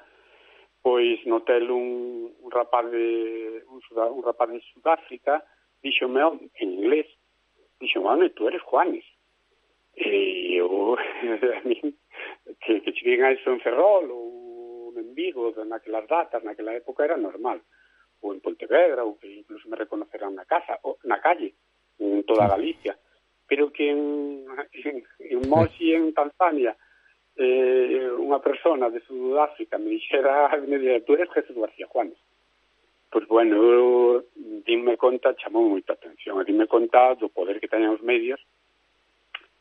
pois 0.82 1.24
no 1.26 1.36
hotel 1.36 1.70
un, 1.70 2.34
un 2.40 2.50
rapaz 2.50 2.90
de 2.90 3.62
un, 3.68 3.80
un 3.80 4.22
rapaz 4.22 4.50
de 4.50 4.60
Sudáfrica 4.72 5.44
díxome 5.82 6.22
oh, 6.24 6.38
en 6.58 6.68
inglés 6.72 7.06
díxome, 7.78 8.08
home, 8.08 8.30
tú 8.30 8.48
eres 8.48 8.62
Juanes 8.62 9.04
e 9.94 10.56
eu 10.56 10.96
a 10.98 11.60
mí, 11.68 11.78
que, 12.60 12.80
que 12.80 12.92
cheguén 12.92 13.22
a 13.24 13.30
eso 13.30 13.50
en 13.50 13.60
Ferrol 13.60 14.10
ou 14.10 14.94
en 14.96 15.14
Vigo 15.14 15.54
naquelas 15.64 16.06
datas, 16.08 16.42
naquela 16.42 16.74
época 16.74 17.04
era 17.04 17.16
normal 17.16 17.62
ou 18.20 18.34
en 18.34 18.40
Pontevedra 18.40 19.04
ou 19.04 19.18
que 19.18 19.30
incluso 19.30 19.70
Tanzania 26.22 26.76
eh, 27.36 28.12
unha 28.18 28.38
persona 28.38 28.90
de 28.90 29.00
Sudáfrica 29.06 29.78
me 29.78 29.96
dixera, 29.96 30.52
me 30.68 30.78
dixera, 30.78 31.04
tú 31.04 31.14
eres 31.14 31.32
Jesús 31.32 31.56
García 31.56 31.86
Juanes. 31.88 32.18
Pois 33.12 33.26
bueno, 33.28 33.56
eu 33.60 34.24
dime 34.64 34.96
conta, 34.96 35.36
chamou 35.36 35.68
moita 35.68 35.92
atención, 35.92 36.40
e 36.40 36.48
dime 36.48 36.66
conta 36.66 37.12
do 37.20 37.28
poder 37.28 37.60
que 37.60 37.68
teñen 37.68 37.92
os 37.92 38.00
medios 38.00 38.40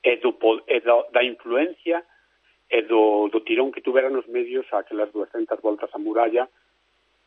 e, 0.04 0.16
do, 0.24 0.32
e 0.68 0.80
da, 0.80 0.96
da 1.12 1.22
influencia 1.24 2.04
e 2.72 2.80
do, 2.88 3.28
do 3.28 3.44
tirón 3.44 3.76
que 3.76 3.84
tuveran 3.84 4.16
os 4.16 4.28
medios 4.32 4.64
a 4.72 4.80
aquelas 4.80 5.12
200 5.12 5.60
voltas 5.60 5.92
a 5.92 6.00
muralla 6.00 6.48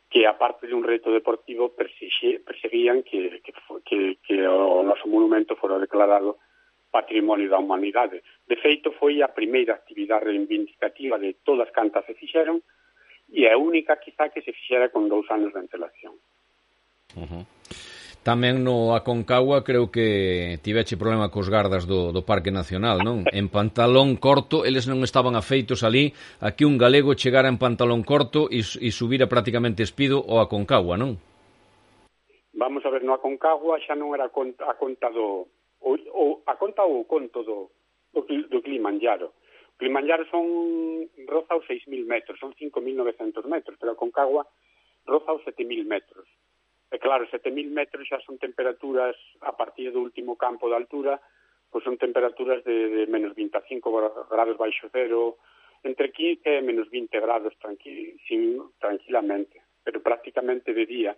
que 0.09 0.25
aparte 0.25 0.65
de 0.65 0.73
un 0.73 0.83
reto 0.83 1.11
deportivo 1.11 1.73
perseguían 1.75 3.03
que, 3.03 3.41
que, 3.45 3.53
que, 3.85 4.17
que 4.25 4.35
o 4.47 4.81
noso 4.81 5.05
monumento 5.05 5.55
fora 5.55 5.77
declarado 5.77 6.41
patrimonio 6.95 7.51
da 7.51 7.59
humanidade. 7.59 8.23
De 8.47 8.55
feito, 8.55 8.95
foi 8.95 9.19
a 9.19 9.27
primeira 9.27 9.75
actividade 9.75 10.31
reivindicativa 10.31 11.19
de 11.19 11.35
todas 11.43 11.67
cantas 11.75 12.07
se 12.07 12.15
fixeron 12.15 12.63
e 13.27 13.43
a 13.51 13.59
única, 13.59 13.99
quizá, 13.99 14.31
que 14.31 14.39
se 14.39 14.55
fixera 14.55 14.87
con 14.87 15.11
dous 15.11 15.27
anos 15.27 15.51
de 15.51 15.59
antelación. 15.59 16.15
Uh 17.19 17.27
-huh. 17.27 17.43
Tamén 18.25 18.63
no 18.63 18.97
Aconcagua 18.97 19.61
creo 19.61 19.93
que 19.93 20.57
tiveche 20.65 20.97
problema 20.97 21.29
cos 21.29 21.51
gardas 21.51 21.85
do, 21.85 22.09
do 22.15 22.25
Parque 22.25 22.49
Nacional, 22.49 23.03
non? 23.03 23.27
En 23.39 23.51
pantalón 23.51 24.15
corto, 24.15 24.63
eles 24.63 24.87
non 24.87 25.03
estaban 25.03 25.35
afeitos 25.35 25.83
ali, 25.83 26.15
aquí 26.39 26.63
un 26.63 26.79
galego 26.79 27.13
chegara 27.13 27.51
en 27.51 27.59
pantalón 27.59 28.07
corto 28.07 28.47
e, 28.47 28.63
e 28.63 28.89
subira 28.95 29.27
prácticamente 29.27 29.83
espido 29.83 30.23
ao 30.25 30.39
Aconcagua, 30.39 30.95
non? 30.95 31.19
Vamos 32.55 32.81
a 32.87 32.89
ver, 32.89 33.03
no 33.03 33.13
Aconcagua 33.13 33.83
xa 33.83 33.93
non 33.93 34.15
era 34.15 34.25
a 34.25 34.33
conta, 34.33 34.63
a 34.63 34.73
conta 34.79 35.11
do, 35.13 35.45
o, 35.85 35.93
o, 35.93 36.34
conta 36.75 36.83
o 36.83 37.05
conto 37.05 37.43
do, 37.43 37.71
do, 38.11 38.21
do 38.47 38.61
Kilimanjaro. 38.61 39.31
O 39.75 39.77
Kilimanjaro 39.79 40.27
son, 40.27 41.07
roza 41.27 41.55
os 41.55 41.65
6.000 41.67 42.05
metros, 42.05 42.39
son 42.39 42.53
5.900 42.53 43.47
metros, 43.47 43.77
pero 43.79 43.93
a 43.93 43.95
Concagua 43.95 44.47
roza 45.07 45.31
os 45.31 45.43
7.000 45.43 45.87
metros. 45.87 46.27
E 46.91 46.99
claro, 46.99 47.27
7.000 47.31 47.71
metros 47.71 48.07
xa 48.07 48.19
son 48.27 48.37
temperaturas 48.37 49.15
a 49.41 49.55
partir 49.55 49.91
do 49.91 50.03
último 50.03 50.35
campo 50.35 50.67
de 50.67 50.75
altura, 50.75 51.19
pois 51.71 51.83
son 51.83 51.95
temperaturas 51.95 52.63
de, 52.67 52.91
de 52.91 53.03
menos 53.07 53.31
25 53.35 54.27
grados 54.27 54.57
baixo 54.59 54.91
cero, 54.91 55.39
entre 55.83 56.11
15 56.11 56.59
e 56.59 56.61
menos 56.61 56.91
20 56.91 57.11
grados 57.19 57.55
tranqui, 57.59 58.15
sin, 58.27 58.59
tranquilamente, 58.79 59.63
pero 59.83 60.03
prácticamente 60.03 60.73
de 60.73 60.85
día. 60.85 61.13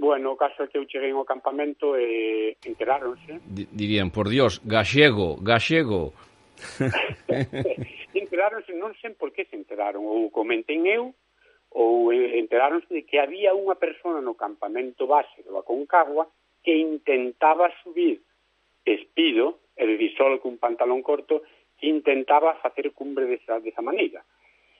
Bueno, 0.00 0.32
o 0.32 0.36
caso 0.36 0.64
é 0.64 0.66
que 0.66 0.78
eu 0.80 0.88
cheguei 0.88 1.12
ao 1.12 1.28
campamento 1.28 1.92
e 1.92 2.56
enteráronse. 2.64 3.36
D 3.44 3.68
dirían, 3.68 4.08
por 4.08 4.32
Dios, 4.32 4.56
gaxego, 4.64 5.36
gaxego. 5.44 6.16
enteráronse, 8.16 8.72
non 8.72 8.96
sei 8.96 9.12
por 9.12 9.28
que 9.28 9.44
se 9.44 9.60
enteraron, 9.60 10.08
ou 10.08 10.32
comenten 10.32 10.88
eu, 10.88 11.12
ou 11.76 12.08
enteráronse 12.16 12.88
de 12.88 13.04
que 13.04 13.20
había 13.20 13.52
unha 13.52 13.76
persona 13.76 14.24
no 14.24 14.40
campamento 14.40 15.04
base 15.04 15.44
do 15.44 15.60
Aconcagua 15.60 16.32
que 16.64 16.72
intentaba 16.80 17.68
subir 17.84 18.24
espido, 18.88 19.60
é 19.76 19.84
dicir, 19.84 20.16
solo 20.16 20.40
cun 20.40 20.56
pantalón 20.56 21.04
corto, 21.04 21.44
que 21.76 21.92
intentaba 21.92 22.56
facer 22.64 22.88
cumbre 22.96 23.28
desa, 23.28 23.60
desa 23.60 23.84
maneira. 23.84 24.24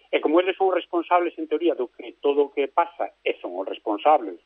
E 0.08 0.16
como 0.24 0.40
eles 0.40 0.56
son 0.56 0.72
responsables, 0.72 1.36
en 1.36 1.44
teoría, 1.44 1.76
do 1.76 1.92
que 1.92 2.16
todo 2.24 2.48
o 2.48 2.52
que 2.56 2.72
pasa, 2.72 3.12
e 3.20 3.36
son 3.36 3.52
os 3.60 3.68
responsables 3.68 4.40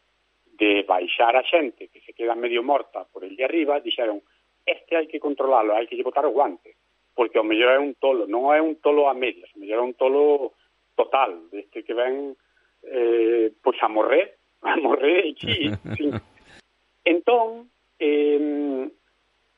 de 0.59 0.83
baixar 0.87 1.35
a 1.37 1.43
xente 1.43 1.89
que 1.89 2.01
se 2.01 2.13
queda 2.13 2.35
medio 2.35 2.63
morta 2.63 3.05
por 3.05 3.25
el 3.25 3.37
de 3.37 3.45
arriba, 3.45 3.81
dixeron, 3.81 4.23
este 4.65 4.97
hai 4.97 5.07
que 5.07 5.21
controlalo, 5.21 5.75
hai 5.75 5.87
que 5.87 5.97
lle 5.99 6.07
botar 6.07 6.25
o 6.27 6.35
guante, 6.35 6.79
porque 7.15 7.39
o 7.39 7.47
mellor 7.47 7.75
é 7.75 7.81
un 7.81 7.95
tolo, 7.99 8.27
non 8.31 8.55
é 8.55 8.63
un 8.63 8.79
tolo 8.79 9.11
a 9.11 9.15
medias, 9.15 9.51
o 9.55 9.61
mellor 9.61 9.83
é 9.83 9.89
un 9.91 9.97
tolo 9.99 10.55
total, 10.95 11.51
deste 11.51 11.83
que 11.83 11.95
ven 11.95 12.39
eh, 12.87 13.51
pois 13.63 13.79
a 13.83 13.89
morrer, 13.89 14.39
a 14.63 14.77
morrer 14.79 15.35
aquí, 15.35 15.71
sí. 15.99 16.11
Entón, 17.05 17.69
eh, 17.99 18.89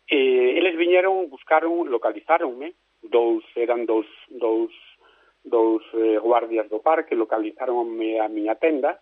eh, 0.08 0.50
eles 0.58 0.74
viñeron, 0.76 1.30
buscaron, 1.30 1.88
localizaronme, 1.90 2.74
dous, 3.02 3.44
eran 3.54 3.86
dous, 3.86 4.06
dous, 4.28 4.72
dous 5.44 5.82
eh, 5.94 6.18
guardias 6.18 6.68
do 6.68 6.82
parque, 6.82 7.14
localizaronme 7.14 8.18
a 8.18 8.26
miña 8.28 8.58
tenda, 8.58 8.98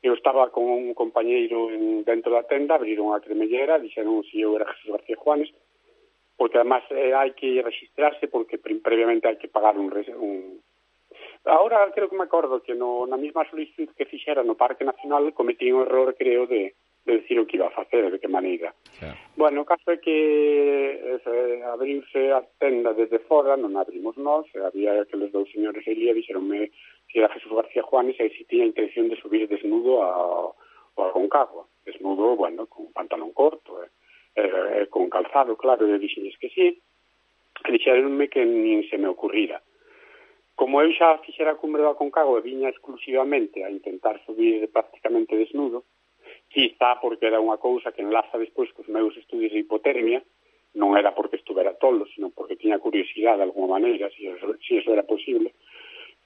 Eu 0.00 0.14
estaba 0.14 0.50
con 0.54 0.62
un 0.62 0.94
compañeiro 0.94 1.70
en, 1.74 2.04
dentro 2.06 2.30
da 2.30 2.46
tenda, 2.46 2.78
abriron 2.78 3.10
a 3.10 3.20
cremellera, 3.20 3.82
dixeron 3.82 4.22
se 4.22 4.30
si 4.30 4.36
eu 4.46 4.54
era 4.54 4.70
Jesús 4.70 4.94
García 4.94 5.18
Juanes, 5.18 5.50
porque 6.38 6.58
además 6.58 6.86
eh, 6.94 7.10
hai 7.18 7.34
que 7.34 7.58
registrarse 7.66 8.30
porque 8.30 8.62
previamente 8.62 9.26
hai 9.26 9.42
que 9.42 9.50
pagar 9.50 9.74
un, 9.74 9.90
un... 9.90 10.62
Ahora 11.42 11.90
creo 11.90 12.06
que 12.06 12.14
me 12.14 12.30
acordo 12.30 12.62
que 12.62 12.78
no, 12.78 13.10
na 13.10 13.18
mesma 13.18 13.42
solicitud 13.50 13.90
que 13.98 14.06
fixera 14.06 14.46
no 14.46 14.54
Parque 14.54 14.86
Nacional 14.86 15.34
cometí 15.34 15.66
un 15.74 15.82
error, 15.82 16.14
creo, 16.14 16.46
de 16.46 16.78
de 17.08 17.24
decir 17.24 17.40
o 17.40 17.46
que 17.46 17.56
iba 17.56 17.66
a 17.66 17.70
facer, 17.70 18.10
de 18.10 18.20
que 18.20 18.28
maneira. 18.28 18.74
Yeah. 19.00 19.16
Bueno, 19.34 19.62
o 19.62 19.64
caso 19.64 19.88
é 19.90 19.96
que 19.96 20.12
eh, 20.12 21.62
abrirse 21.64 22.32
a 22.36 22.44
tenda 22.60 22.92
desde 22.92 23.18
fora, 23.24 23.56
non 23.56 23.80
abrimos 23.80 24.20
nós, 24.20 24.44
había 24.60 25.00
aqueles 25.00 25.32
dous 25.32 25.48
señores 25.48 25.88
ali 25.88 26.12
e 26.12 26.16
dixeronme 26.20 26.68
que 27.08 27.24
era 27.24 27.32
Jesús 27.32 27.56
García 27.56 27.80
Juanes 27.80 28.20
e 28.20 28.28
se 28.28 28.44
tiña 28.44 28.68
intención 28.68 29.08
de 29.08 29.16
subir 29.16 29.48
desnudo 29.48 30.04
a, 30.04 30.52
a 31.00 31.04
Concagua. 31.16 31.64
Desnudo, 31.88 32.36
bueno, 32.36 32.68
con 32.68 32.92
pantalón 32.92 33.32
corto, 33.32 33.80
eh, 33.80 33.88
eh, 34.36 34.86
con 34.92 35.08
calzado, 35.08 35.56
claro, 35.56 35.88
e 35.88 35.96
dixenles 35.96 36.36
que 36.36 36.52
sí, 36.52 36.76
e 36.76 37.68
dixeronme 37.72 38.28
que 38.28 38.44
nin 38.44 38.84
se 38.92 39.00
me 39.00 39.08
ocurrira. 39.08 39.64
Como 40.52 40.84
eu 40.84 40.92
xa 40.92 41.16
fixera 41.24 41.56
a 41.56 41.60
cumbre 41.60 41.80
do 41.80 41.88
Aconcagua 41.88 42.44
e 42.44 42.44
viña 42.44 42.68
exclusivamente 42.68 43.64
a 43.64 43.72
intentar 43.72 44.20
subir 44.28 44.68
prácticamente 44.68 45.40
desnudo, 45.40 45.88
Quizá 46.58 46.98
porque 46.98 47.30
era 47.30 47.38
unha 47.38 47.54
cousa 47.62 47.94
que 47.94 48.02
enlaza 48.02 48.34
despois 48.34 48.66
cos 48.74 48.90
meus 48.90 49.14
estudios 49.14 49.54
de 49.54 49.62
hipotermia, 49.62 50.18
non 50.74 50.98
era 50.98 51.14
porque 51.14 51.38
estuvera 51.38 51.78
tolo, 51.78 52.02
sino 52.10 52.34
porque 52.34 52.58
tiña 52.58 52.82
curiosidade 52.82 53.38
de 53.38 53.46
alguma 53.46 53.78
maneira, 53.78 54.10
se 54.10 54.18
si 54.18 54.26
eso, 54.26 54.58
si 54.66 54.82
eso 54.82 54.90
era 54.90 55.06
posible, 55.06 55.54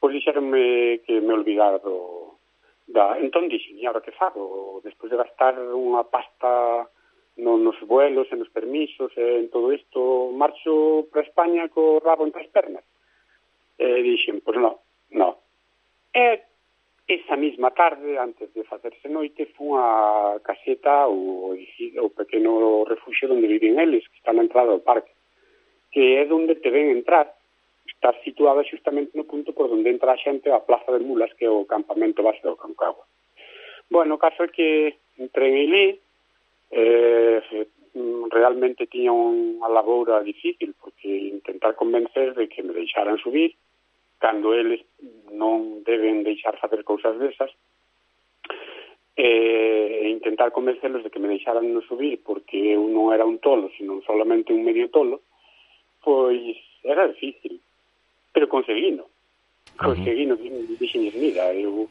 pois 0.00 0.16
dixeronme 0.16 1.04
que 1.04 1.20
me 1.20 1.36
olvidara 1.36 1.84
do, 1.84 2.40
da... 2.88 3.20
Entón 3.20 3.52
dixen, 3.52 3.76
e 3.76 3.84
agora 3.84 4.00
que 4.00 4.16
fago? 4.16 4.80
Despois 4.80 5.12
de 5.12 5.20
gastar 5.20 5.52
unha 5.68 6.00
pasta 6.08 6.88
no, 7.36 7.60
nos 7.60 7.76
vuelos 7.84 8.24
en 8.32 8.40
os 8.40 8.48
permisos 8.48 9.12
e 9.20 9.36
en 9.36 9.52
todo 9.52 9.68
isto, 9.68 10.32
marcho 10.32 11.12
para 11.12 11.28
España 11.28 11.68
co 11.68 12.00
rabo 12.00 12.24
entre 12.24 12.40
as 12.40 12.48
pernas. 12.48 12.88
E 13.76 14.00
dixen, 14.00 14.40
pois 14.40 14.56
non, 14.56 14.80
non. 15.12 15.36
E 16.16 16.40
Esa 17.08 17.36
mesma 17.36 17.72
tarde, 17.72 18.16
antes 18.16 18.54
de 18.54 18.62
facerse 18.62 19.08
noite, 19.08 19.50
fun 19.58 19.74
a 19.74 20.38
caseta 20.38 21.10
ou 21.10 21.50
o 21.52 22.10
pequeno 22.14 22.84
refugio 22.86 23.32
onde 23.34 23.50
viven 23.50 23.78
eles, 23.78 24.06
que 24.06 24.18
está 24.22 24.32
na 24.32 24.46
entrada 24.46 24.70
do 24.70 24.86
parque, 24.86 25.10
que 25.90 26.16
é 26.16 26.24
onde 26.30 26.54
te 26.62 26.70
ven 26.70 26.94
entrar. 26.94 27.26
Está 27.86 28.14
situada 28.22 28.62
justamente 28.62 29.18
no 29.18 29.26
punto 29.26 29.52
por 29.52 29.66
onde 29.66 29.90
entra 29.90 30.14
a 30.14 30.16
xente 30.16 30.48
a 30.50 30.62
Plaza 30.62 30.94
de 30.94 31.04
Mulas, 31.04 31.34
que 31.34 31.44
é 31.44 31.50
o 31.50 31.66
campamento 31.66 32.22
base 32.22 32.40
do 32.42 32.56
Concagua. 32.56 33.04
Bueno, 33.90 34.14
o 34.14 34.22
caso 34.22 34.46
é 34.46 34.48
que 34.48 34.94
entrei 35.18 35.50
en 35.50 35.58
Ilí, 35.58 35.86
eh, 36.70 37.42
realmente 38.30 38.86
tiña 38.86 39.12
unha 39.12 39.68
laboura 39.68 40.24
difícil, 40.24 40.72
porque 40.80 41.10
intentar 41.28 41.76
convencer 41.76 42.32
de 42.32 42.48
que 42.48 42.62
me 42.62 42.72
deixaran 42.72 43.20
subir, 43.20 43.52
cando 44.22 44.54
eles 44.54 44.86
non 45.34 45.82
deben 45.82 46.22
deixar 46.22 46.54
facer 46.62 46.86
cousas 46.86 47.18
desas, 47.18 47.50
e 49.18 50.08
intentar 50.08 50.52
convencelos 50.52 51.02
de 51.02 51.10
que 51.10 51.18
me 51.18 51.28
deixaran 51.28 51.66
non 51.66 51.82
subir 51.84 52.22
porque 52.22 52.78
eu 52.78 52.86
non 52.86 53.10
era 53.10 53.26
un 53.26 53.42
tolo, 53.42 53.68
sino 53.74 53.98
solamente 54.06 54.54
un 54.54 54.62
medio 54.62 54.88
tolo, 54.94 55.26
pois 56.00 56.56
era 56.86 57.10
difícil, 57.10 57.58
pero 58.30 58.46
conseguino. 58.46 59.10
Conseguino, 59.76 60.34
uh 60.34 60.40
-huh. 60.40 60.78
dixen, 60.78 61.02
mira, 61.18 61.50
eu 61.52 61.90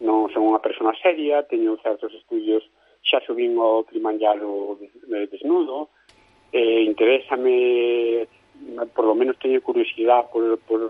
non 0.00 0.30
son 0.30 0.48
unha 0.48 0.62
persona 0.62 0.94
seria, 1.02 1.42
teño 1.44 1.76
certos 1.82 2.14
estudios, 2.14 2.62
xa 3.02 3.18
subín 3.26 3.58
o 3.58 3.84
Kilimanjaro 3.84 4.78
eh, 5.10 5.26
desnudo, 5.28 5.90
e 6.54 6.58
eh, 6.58 6.80
interésame, 6.86 8.26
por 8.94 9.04
lo 9.04 9.14
menos 9.14 9.36
teño 9.42 9.60
curiosidade 9.60 10.30
por, 10.32 10.58
por, 10.64 10.80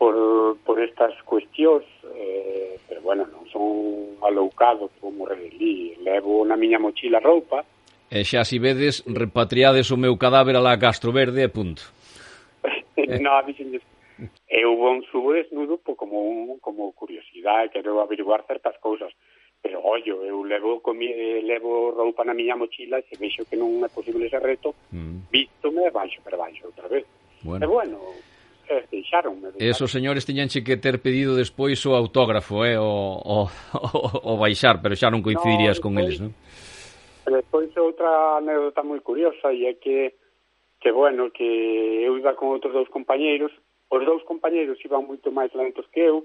por, 0.00 0.56
por 0.64 0.80
estas 0.80 1.12
cuestións 1.28 1.84
eh, 2.16 2.80
pero 2.88 3.04
bueno, 3.04 3.28
non 3.28 3.44
son 3.52 4.16
aloucado 4.24 4.88
como 4.96 5.28
relí, 5.28 5.92
levo 6.00 6.40
na 6.48 6.56
miña 6.56 6.80
mochila 6.80 7.20
roupa. 7.20 7.60
E 8.08 8.24
xa 8.24 8.48
si 8.48 8.56
vedes, 8.56 9.04
repatriades 9.04 9.92
o 9.92 10.00
meu 10.00 10.16
cadáver 10.16 10.56
a 10.56 10.64
la 10.64 10.80
Castro 10.80 11.12
Verde 11.12 11.44
e 11.44 11.52
punto. 11.52 11.84
Non, 13.20 13.44
dixenlles 13.44 13.84
eu 14.48 14.76
bon 14.76 15.00
subo 15.08 15.32
desnudo 15.32 15.78
por 15.78 15.96
como, 15.96 16.20
un, 16.20 16.58
como 16.60 16.92
curiosidade 16.92 17.70
quero 17.70 18.00
averiguar 18.00 18.44
certas 18.46 18.76
cousas. 18.80 19.12
Pero 19.62 19.80
ollo, 19.84 20.24
eu 20.24 20.42
levo 20.44 20.80
comi, 20.80 21.08
eh, 21.08 21.40
levo 21.44 21.92
roupa 21.92 22.24
na 22.24 22.32
miña 22.32 22.56
mochila 22.56 22.98
e 22.98 23.04
se 23.08 23.16
vexo 23.20 23.44
que 23.44 23.56
non 23.56 23.84
é 23.84 23.88
posible 23.92 24.24
ese 24.24 24.40
reto 24.40 24.72
mm. 24.92 25.28
vístome 25.28 25.92
baixo 25.92 26.20
para 26.24 26.40
baixo 26.40 26.64
outra 26.64 26.88
vez. 26.88 27.04
Bueno. 27.44 27.64
e 27.64 27.66
bueno, 27.68 27.96
Eh, 28.70 28.86
e 28.86 29.02
deixaronme. 29.02 29.50
Esos 29.58 29.90
señores 29.90 30.22
tiñanche 30.22 30.62
que 30.62 30.78
ter 30.78 31.02
pedido 31.02 31.34
despois 31.34 31.82
o 31.86 31.98
autógrafo, 31.98 32.62
eh, 32.62 32.78
o, 32.78 33.18
o, 33.18 33.50
o, 33.74 34.30
o 34.30 34.38
baixar, 34.38 34.78
pero 34.78 34.94
xa 34.94 35.10
non 35.10 35.26
coincidirías 35.26 35.82
no, 35.82 35.82
con 35.82 35.98
eles, 35.98 36.22
non? 36.22 36.30
Despois 37.26 37.74
outra 37.74 38.38
anécdota 38.38 38.86
moi 38.86 39.02
curiosa 39.02 39.50
e 39.50 39.66
é 39.66 39.74
que 39.74 40.14
que 40.80 40.90
bueno, 40.94 41.28
que 41.34 41.44
eu 42.06 42.16
iba 42.16 42.32
con 42.38 42.54
outros 42.54 42.72
dous 42.72 42.88
compañeiros, 42.88 43.52
os 43.90 44.02
dous 44.06 44.22
compañeiros 44.24 44.80
iban 44.86 45.04
moito 45.04 45.34
máis 45.34 45.52
lentos 45.52 45.84
que 45.92 46.00
eu, 46.00 46.24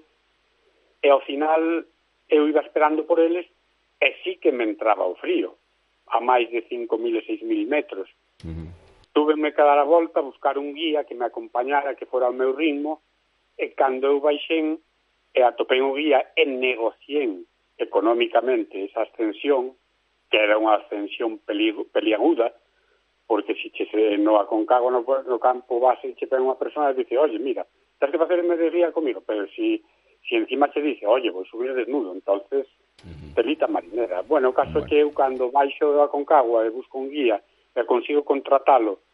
e 1.04 1.10
ao 1.10 1.20
final 1.26 1.84
eu 2.30 2.48
iba 2.48 2.62
esperando 2.62 3.04
por 3.04 3.20
eles 3.20 3.44
e 4.00 4.08
sí 4.24 4.38
que 4.38 4.54
me 4.54 4.64
entraba 4.64 5.04
o 5.10 5.18
frío, 5.18 5.58
a 6.08 6.22
máis 6.22 6.48
de 6.54 6.62
5.000 6.70 7.20
e 7.20 7.22
6.000 7.26 7.68
metros. 7.68 8.08
Uh 8.46 8.54
-huh. 8.54 8.85
Túveme 9.16 9.54
que 9.56 9.62
dar 9.64 9.80
a 9.80 9.88
volta, 9.88 10.20
buscar 10.20 10.60
un 10.60 10.74
guía 10.76 11.06
que 11.06 11.16
me 11.16 11.24
acompañara, 11.24 11.96
que 11.96 12.06
fora 12.06 12.28
ao 12.28 12.36
meu 12.36 12.52
ritmo, 12.52 13.00
e 13.56 13.72
cando 13.72 14.12
eu 14.12 14.20
baixen 14.20 14.84
e 15.32 15.40
atopei 15.40 15.80
un 15.80 15.96
guía 15.96 16.36
e 16.36 16.44
negocien 16.44 17.48
económicamente 17.80 18.76
esa 18.84 19.08
ascensión, 19.08 19.80
que 20.28 20.36
era 20.36 20.60
unha 20.60 20.84
ascensión 20.84 21.40
peliaguda, 21.48 22.52
porque 23.24 23.56
si 23.56 23.72
che 23.72 23.88
se 23.88 24.20
no 24.20 24.36
concago 24.52 24.92
no, 24.92 25.08
no 25.08 25.40
campo 25.40 25.80
base 25.80 26.12
che 26.20 26.28
ten 26.28 26.44
unha 26.44 26.60
persona 26.60 26.92
e 26.92 27.00
dice, 27.00 27.16
oye, 27.16 27.40
mira, 27.40 27.64
tens 27.96 28.12
que 28.12 28.20
facer 28.20 28.44
día 28.44 28.92
comigo, 28.92 29.24
pero 29.24 29.48
si, 29.56 29.80
si 30.28 30.36
encima 30.36 30.68
che 30.68 30.84
dice, 30.84 31.08
oye, 31.08 31.32
vou 31.32 31.48
subir 31.48 31.72
desnudo, 31.72 32.12
entonces, 32.12 32.68
uh 33.00 33.40
-huh. 33.40 33.72
marinera. 33.72 34.28
Bueno, 34.28 34.52
o 34.52 34.54
caso 34.54 34.84
bueno. 34.84 34.88
que 34.92 35.00
eu 35.00 35.16
cando 35.16 35.56
baixo 35.56 35.88
do 35.88 36.04
Aconcagua 36.04 36.68
e 36.68 36.76
busco 36.76 37.00
un 37.00 37.08
guía 37.08 37.40
e 37.72 37.82
consigo 37.88 38.28
contratalo 38.28 39.05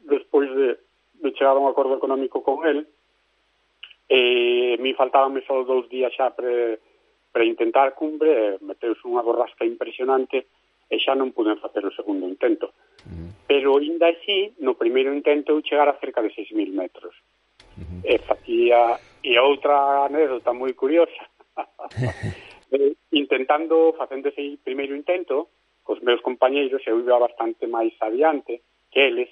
despois 0.00 0.48
de, 0.54 0.78
de 1.20 1.32
chegar 1.32 1.56
a 1.56 1.60
un 1.60 1.68
acordo 1.68 1.96
económico 1.96 2.42
con 2.42 2.66
el, 2.66 2.88
e 4.10 4.76
mi 4.82 4.92
faltaban 4.94 5.38
só 5.46 5.62
dous 5.62 5.86
días 5.86 6.10
xa 6.10 6.34
pre, 6.34 6.82
pre 7.30 7.46
intentar 7.46 7.94
cumbre, 7.94 8.58
e 8.58 8.58
meteuse 8.58 9.06
unha 9.06 9.22
borrasca 9.22 9.62
impresionante 9.62 10.50
e 10.90 10.98
xa 10.98 11.14
non 11.14 11.30
puden 11.30 11.62
facer 11.62 11.86
o 11.86 11.94
segundo 11.94 12.26
intento. 12.26 12.74
Uh 13.06 13.14
-huh. 13.14 13.30
Pero, 13.46 13.78
ainda 13.78 14.10
así, 14.10 14.50
no 14.58 14.74
primeiro 14.74 15.14
intento 15.14 15.54
eu 15.54 15.62
chegar 15.62 15.86
a 15.86 15.98
cerca 16.02 16.18
de 16.26 16.34
6.000 16.34 16.74
metros. 16.74 17.14
Uh 17.78 17.86
-huh. 17.86 18.00
E 18.02 18.18
facía... 18.18 18.98
E 19.20 19.36
outra 19.38 20.08
anécdota 20.08 20.50
moi 20.52 20.74
curiosa. 20.74 21.22
Eh, 22.70 22.94
intentando, 23.10 23.98
facendo 23.98 24.30
ese 24.30 24.54
primeiro 24.62 24.94
intento, 24.94 25.50
cos 25.82 25.98
meus 26.06 26.22
compañeiros, 26.22 26.78
eu 26.86 27.02
iba 27.02 27.18
bastante 27.18 27.66
máis 27.66 27.90
adiante 27.98 28.62
que 28.94 29.10
eles, 29.10 29.26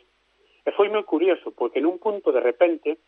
E 0.69 0.73
foi 0.77 0.93
moi 0.93 1.01
curioso, 1.09 1.49
porque 1.57 1.81
nun 1.81 1.97
punto 1.97 2.29
de 2.29 2.45
repente 2.45 3.01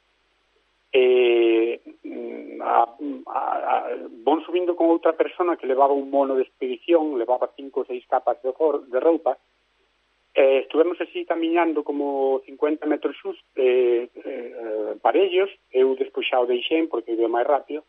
eh, 0.97 1.77
mm, 1.85 2.57
a, 2.65 2.89
a, 2.89 3.43
a, 3.69 3.75
von 4.25 4.41
subindo 4.49 4.73
con 4.73 4.89
outra 4.89 5.13
persona 5.13 5.61
que 5.61 5.69
levaba 5.69 5.93
un 5.93 6.09
mono 6.09 6.41
de 6.41 6.49
expedición, 6.49 7.21
levaba 7.21 7.53
cinco 7.53 7.85
ou 7.85 7.87
seis 7.87 8.01
capas 8.09 8.41
de, 8.41 8.49
de 8.49 8.99
roupa, 8.99 9.37
eh, 10.33 10.65
estuvemos 10.65 10.97
así 11.05 11.29
camiñando 11.29 11.85
como 11.85 12.41
50 12.49 12.89
metros 12.89 13.13
xus, 13.21 13.37
eh, 13.61 14.09
eh, 14.09 14.97
parellos, 15.05 15.53
eu 15.69 15.93
despois 16.01 16.25
xa 16.25 16.41
o 16.41 16.49
deixen 16.49 16.89
porque 16.89 17.13
iba 17.13 17.29
máis 17.29 17.45
rápido, 17.45 17.85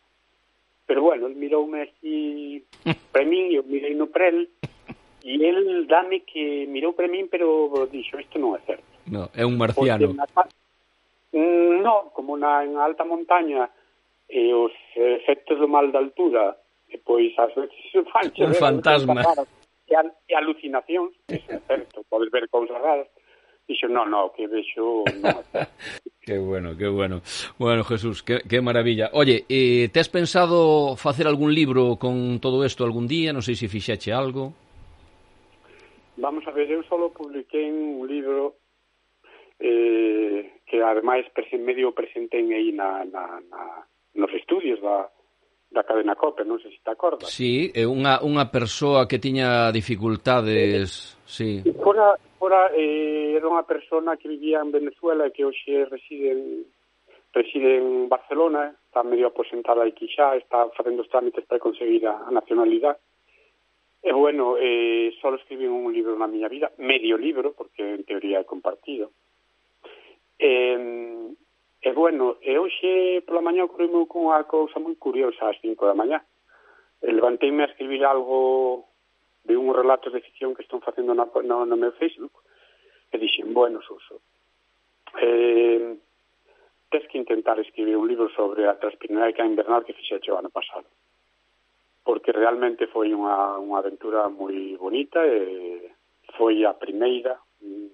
pero 0.84 1.00
bueno, 1.00 1.32
el 1.32 1.40
miroume 1.40 1.88
así 1.88 2.60
para 3.16 3.24
min, 3.24 3.56
eu 3.56 3.64
mirei 3.64 3.96
no 3.96 4.12
prel, 4.12 4.52
e 5.24 5.40
el 5.40 5.88
dame 5.88 6.28
que 6.28 6.68
mirou 6.68 6.92
para 6.92 7.08
min, 7.08 7.32
pero 7.32 7.72
dixo, 7.88 8.20
isto 8.20 8.36
non 8.36 8.60
é 8.60 8.62
certo. 8.68 8.91
No, 9.08 9.30
é 9.34 9.46
un 9.46 9.58
marciano. 9.58 10.14
Porque, 10.14 10.50
mm, 11.34 11.82
no, 11.82 12.12
como 12.14 12.38
na, 12.38 12.64
en 12.64 12.78
alta 12.78 13.04
montaña 13.04 13.70
e 14.30 14.54
os 14.54 14.72
efectos 14.96 15.60
do 15.60 15.68
mal 15.68 15.92
da 15.92 16.00
altura 16.00 16.56
e 16.88 17.00
pois 17.00 17.32
ás 17.40 17.52
veces 17.56 17.92
fanche 18.14 18.44
un 18.44 18.56
eh, 18.56 18.60
fantasma 18.60 19.24
e, 19.88 19.94
al, 19.96 20.12
e 20.28 20.34
alucinacións, 20.36 21.12
é 21.28 21.60
certo, 21.68 22.04
podes 22.08 22.32
ver 22.32 22.48
cousas 22.48 22.80
raras. 22.80 23.08
Dixo, 23.68 23.88
no, 23.88 24.04
no, 24.06 24.34
que 24.34 24.48
vexo... 24.48 25.06
No. 25.22 25.32
Qué 26.20 26.38
bueno, 26.38 26.76
qué 26.78 26.88
bueno. 26.88 27.22
Bueno, 27.58 27.84
Jesús, 27.84 28.22
qué, 28.22 28.42
qué 28.48 28.60
maravilla. 28.60 29.10
Oye, 29.14 29.46
eh, 29.50 29.90
te 29.94 30.00
has 30.00 30.10
pensado 30.10 30.96
facer 30.96 31.26
algún 31.26 31.54
libro 31.54 31.96
con 31.96 32.40
todo 32.40 32.66
esto 32.66 32.84
algún 32.84 33.08
día? 33.08 33.34
Non 33.34 33.42
sei 33.42 33.56
se 33.56 33.72
fixache 33.72 34.14
algo. 34.14 34.54
Vamos 36.22 36.46
a 36.46 36.52
ver, 36.52 36.70
eu 36.70 36.86
solo 36.86 37.10
publiquei 37.10 37.74
un 37.74 38.06
libro 38.06 38.61
eh, 39.62 40.62
que 40.66 40.82
ademais 40.82 41.30
presen, 41.30 41.62
medio 41.62 41.94
presenten 41.94 42.50
aí 42.52 42.74
na, 42.74 43.06
na, 43.06 43.40
na, 43.46 43.86
nos 44.18 44.34
estudios 44.34 44.82
da, 44.82 45.08
da 45.70 45.84
cadena 45.84 46.18
COPE, 46.18 46.44
non 46.44 46.60
sei 46.60 46.74
se 46.74 46.82
te 46.84 46.92
acordas. 46.92 47.30
Sí, 47.30 47.70
é 47.72 47.88
unha, 47.88 48.20
unha 48.26 48.50
persoa 48.50 49.08
que 49.08 49.22
tiña 49.22 49.72
dificultades... 49.72 51.16
Eh, 51.16 51.30
sí. 51.30 51.50
Fora, 51.80 52.18
fora 52.36 52.74
eh, 52.76 53.38
era 53.38 53.48
unha 53.48 53.64
persona 53.64 54.18
que 54.18 54.28
vivía 54.28 54.60
en 54.60 54.74
Venezuela 54.74 55.30
e 55.30 55.32
que 55.32 55.48
hoxe 55.48 55.88
reside 55.88 56.34
en, 56.34 56.68
reside 57.32 57.80
en 57.80 58.10
Barcelona, 58.10 58.74
está 58.90 59.06
medio 59.06 59.32
aposentada 59.32 59.86
aquí 59.88 60.10
xa, 60.12 60.36
está 60.36 60.68
facendo 60.76 61.06
os 61.06 61.12
trámites 61.14 61.46
para 61.48 61.64
conseguir 61.64 62.04
a, 62.04 62.28
a 62.28 62.32
nacionalidade. 62.34 63.00
E 64.02 64.12
bueno, 64.12 64.58
eh, 64.58 65.14
solo 65.22 65.38
escribí 65.38 65.70
un 65.70 65.94
libro 65.94 66.18
na 66.18 66.26
miña 66.26 66.50
vida, 66.50 66.74
medio 66.82 67.16
libro, 67.22 67.54
porque 67.54 67.86
en 67.86 68.04
teoría 68.04 68.42
é 68.42 68.50
compartido. 68.50 69.14
E, 70.42 70.52
e 71.82 71.90
bueno, 71.94 72.42
e 72.42 72.58
hoxe 72.58 73.22
pola 73.30 73.46
mañá 73.46 73.62
ocorreu 73.62 74.10
unha 74.10 74.42
cousa 74.50 74.82
moi 74.82 74.98
curiosa 74.98 75.54
ás 75.54 75.58
5 75.62 75.78
da 75.86 75.94
mañá. 75.94 76.18
Eh, 77.06 77.14
levanteime 77.14 77.62
a 77.62 77.70
escribir 77.70 78.02
algo 78.02 78.90
de 79.46 79.54
un 79.54 79.70
relato 79.70 80.10
de 80.10 80.26
ficción 80.26 80.58
que 80.58 80.66
están 80.66 80.82
facendo 80.82 81.14
na, 81.14 81.30
no, 81.46 81.58
no 81.70 81.76
meu 81.78 81.94
Facebook 81.94 82.34
e 83.14 83.22
dixen, 83.22 83.54
bueno, 83.54 83.86
Suso, 83.86 84.18
eh, 85.22 85.94
tens 86.90 87.06
que 87.10 87.22
intentar 87.22 87.62
escribir 87.62 87.94
un 87.98 88.10
libro 88.10 88.26
sobre 88.34 88.66
a 88.66 88.80
transpiranoica 88.82 89.46
invernal 89.46 89.86
que 89.86 89.94
fixeche 89.94 90.34
o 90.34 90.40
ano 90.42 90.50
pasado 90.50 90.90
porque 92.04 92.32
realmente 92.32 92.88
foi 92.88 93.14
unha, 93.14 93.62
unha 93.62 93.78
aventura 93.78 94.26
moi 94.26 94.74
bonita 94.78 95.22
e 95.22 95.94
foi 96.34 96.66
a 96.66 96.74
primeira, 96.74 97.38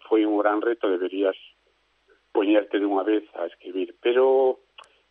foi 0.08 0.24
un 0.24 0.40
gran 0.40 0.64
reto, 0.64 0.88
deberías 0.88 1.36
poñerte 2.38 2.78
dunha 2.78 3.02
vez 3.02 3.26
a 3.34 3.50
escribir. 3.50 3.97
Pero 3.97 4.62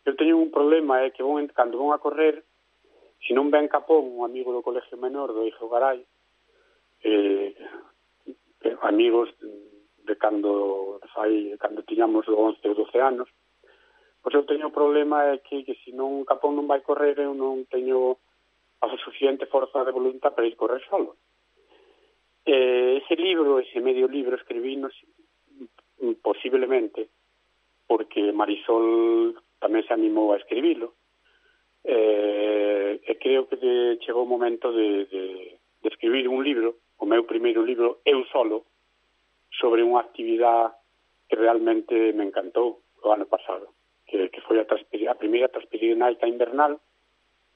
eu 0.07 0.15
teño 0.15 0.39
un 0.39 0.47
problema, 0.47 1.03
é 1.03 1.07
eh, 1.07 1.11
que 1.11 1.19
vou, 1.19 1.35
cando 1.51 1.75
vou 1.75 1.91
a 1.91 1.99
correr, 1.99 2.39
se 3.19 3.35
non 3.35 3.51
ven 3.51 3.67
Capón, 3.67 4.07
un 4.15 4.23
amigo 4.23 4.55
do 4.55 4.63
colegio 4.63 4.95
menor 4.95 5.35
do 5.35 5.43
Ijo 5.43 5.67
Garay, 5.67 5.99
eh, 7.03 7.51
amigos 8.87 9.27
de 10.07 10.15
cando 10.15 11.03
fai, 11.11 11.51
cando 11.59 11.83
tiñamos 11.83 12.23
11 12.31 12.63
ou 12.63 12.79
12 12.79 12.95
anos, 13.03 13.27
pois 14.23 14.31
eu 14.31 14.47
teño 14.47 14.71
o 14.71 14.77
problema 14.79 15.27
é 15.27 15.43
que, 15.43 15.67
que 15.67 15.75
se 15.83 15.91
non 15.91 16.23
Capón 16.23 16.55
non 16.55 16.71
vai 16.71 16.79
correr, 16.79 17.19
eu 17.19 17.35
non 17.35 17.67
teño 17.67 18.15
a 18.79 18.87
suficiente 19.03 19.51
forza 19.51 19.83
de 19.83 19.91
voluntad 19.91 20.31
para 20.31 20.47
ir 20.47 20.55
correr 20.55 20.79
solo. 20.87 21.19
Eh, 22.47 23.03
ese 23.03 23.19
libro, 23.19 23.59
ese 23.59 23.83
medio 23.83 24.07
libro, 24.07 24.39
escribínos 24.39 24.95
posiblemente 26.23 27.16
porque 27.87 28.35
Marisol 28.35 29.33
tamén 29.63 29.87
se 29.87 29.95
animou 29.95 30.35
a 30.35 30.39
escribilo, 30.39 30.93
eh, 31.87 32.99
e 32.99 33.13
creo 33.17 33.47
que 33.47 33.55
de, 33.55 33.97
chegou 34.03 34.27
o 34.27 34.29
momento 34.29 34.75
de, 34.75 35.07
de, 35.07 35.23
de 35.55 35.87
escribir 35.87 36.27
un 36.27 36.43
libro, 36.43 36.83
o 36.99 37.05
meu 37.07 37.23
primeiro 37.23 37.63
libro, 37.63 38.03
eu 38.03 38.27
solo, 38.27 38.67
sobre 39.55 39.81
unha 39.81 40.03
actividade 40.03 40.75
que 41.31 41.39
realmente 41.39 42.11
me 42.13 42.27
encantou 42.27 42.83
o 43.03 43.07
ano 43.09 43.25
pasado, 43.25 43.71
que, 44.05 44.29
que 44.29 44.41
foi 44.43 44.59
a, 44.59 44.67
a 44.67 45.15
primeira 45.15 45.47
Transpirinaica 45.47 46.27
invernal, 46.27 46.79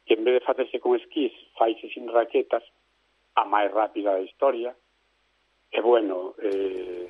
que 0.07 0.15
en 0.15 0.23
vez 0.23 0.39
de 0.39 0.47
facerse 0.47 0.79
con 0.79 0.95
esquís, 0.95 1.35
faise 1.59 1.91
sin 1.91 2.07
raquetas, 2.07 2.63
a 3.35 3.43
máis 3.45 3.71
rápida 3.71 4.15
da 4.15 4.23
historia, 4.23 4.75
e 5.71 5.79
bueno, 5.79 6.35
eh, 6.39 7.07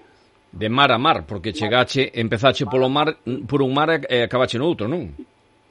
De 0.52 0.68
mar 0.68 0.92
a 0.92 0.98
mar, 0.98 1.24
porque 1.26 1.54
chegache, 1.54 2.12
empezache 2.14 2.66
polo 2.66 2.90
mar, 2.90 3.16
por 3.48 3.62
un 3.62 3.74
mar 3.74 4.04
e 4.04 4.24
acabache 4.24 4.60
no 4.60 4.68
outro, 4.68 4.88
non? 4.88 5.16